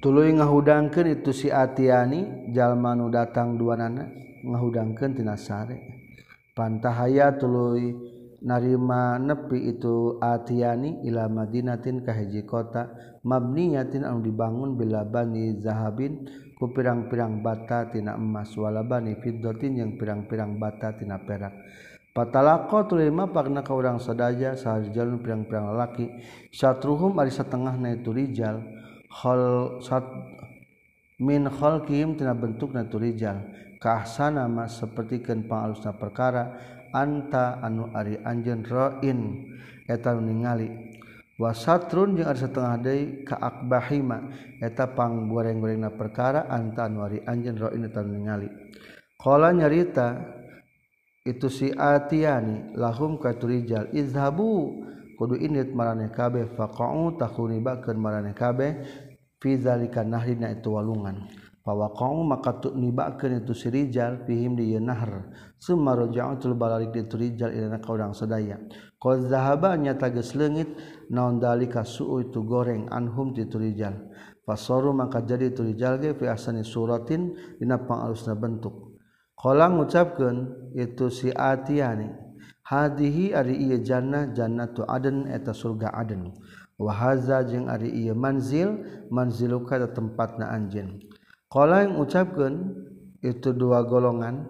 [0.00, 4.06] tuluy ngahudangkeun itu si Atiani jalma nu datang duanana
[4.44, 5.76] ngahudangkeun tina sare.
[6.56, 7.92] Pantahaya tuluy
[8.40, 12.88] narima nepi itu Atiani ila Madinatin ka hiji kota
[13.24, 16.24] mabniyatin anu dibangun bila bani zahabin
[16.56, 21.52] ku pirang-pirang bata tina emas wala bani fiddatin yang pirang-pirang bata tina perak.
[22.16, 26.08] Patalako tulima pakna ka urang sadaja saharjalun pirang-pirang lalaki.
[26.48, 28.64] Satruhum ari satengahna itu rijal.
[29.22, 29.80] hol
[31.20, 33.40] min holkim tina bentuk naturijal
[33.80, 36.44] keahsana mas sepertikan pangalusna perkara
[36.92, 39.48] anta anu ari anjen roin
[39.88, 40.96] eta ningali
[41.36, 44.32] wasatrun jeung ari satengah deui ka akbahima.
[44.56, 48.48] Eta pang goreng-gorengna perkara anta anu ari anjen roin eta ningali.
[49.20, 50.16] Qala nyarita
[51.26, 54.80] itu si atiyani lahum katurijal izhabu
[55.16, 58.72] kudu init marane kabeh faqa'u takunibakeun marane kabeh
[59.46, 61.30] fizalika nahrina itu walungan.
[61.62, 67.50] Pawaqau maka tu nibakeun itu si rijal fihim di nahar summa raja'atul balalik di rijal
[67.54, 68.58] ilana ka urang sadaya.
[68.98, 70.74] Qad zahaba nyata geus leungit
[71.10, 73.98] naon dalika su'u itu goreng anhum ti rijal.
[74.46, 78.94] Fasaru maka jadi itu rijal ge fi asani suratin dina pangalusna bentuk.
[79.34, 82.14] Qala ngucapkeun itu si atiyani
[82.62, 86.30] hadihi ari ieu jannah jannatu aden eta surga aden.
[86.76, 89.88] wahaza jeung ari ieu manzil manziluka da
[90.52, 91.00] anjeun.
[91.48, 92.54] Qala yang ucapkeun
[93.22, 94.44] itu dua golongan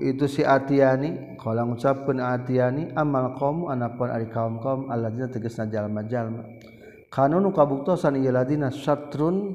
[0.00, 6.44] itu si Atiani qala ngucapkeun Atiani amal qaum anapun ari kaum kaum alladzina tegasna jalma-jalma.
[7.10, 9.54] Kanunu kabuktosan ieu ladina satrun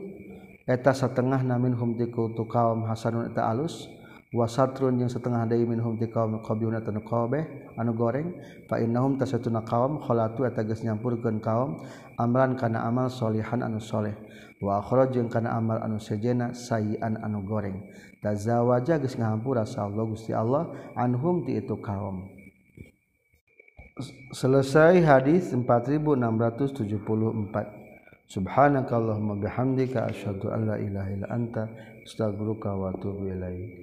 [0.67, 3.98] eta satengah namin hum ti kaum hasanun eta alus.
[4.29, 8.37] wasatrun yang setengah dari minhum ti kaum qabiuna tanu qabeh anu goreng
[8.69, 11.81] fa innahum tasatuna kaum khalatu eta geus nyampurkeun kaum
[12.21, 14.13] amran kana amal solihan anu soleh.
[14.61, 17.81] Wa akhrajun kana amal anu sejena sayian anu goreng.
[18.21, 22.29] Tazawaja geus ngahampura Allah Gusti Allah anhum ti itu kaum.
[24.31, 27.79] Selesai hadis 4674
[28.29, 31.65] Subhanakallahumma bihamdika asyhadu an la ilaha illa anta
[32.05, 33.73] astaghfiruka wa atubu ilaik.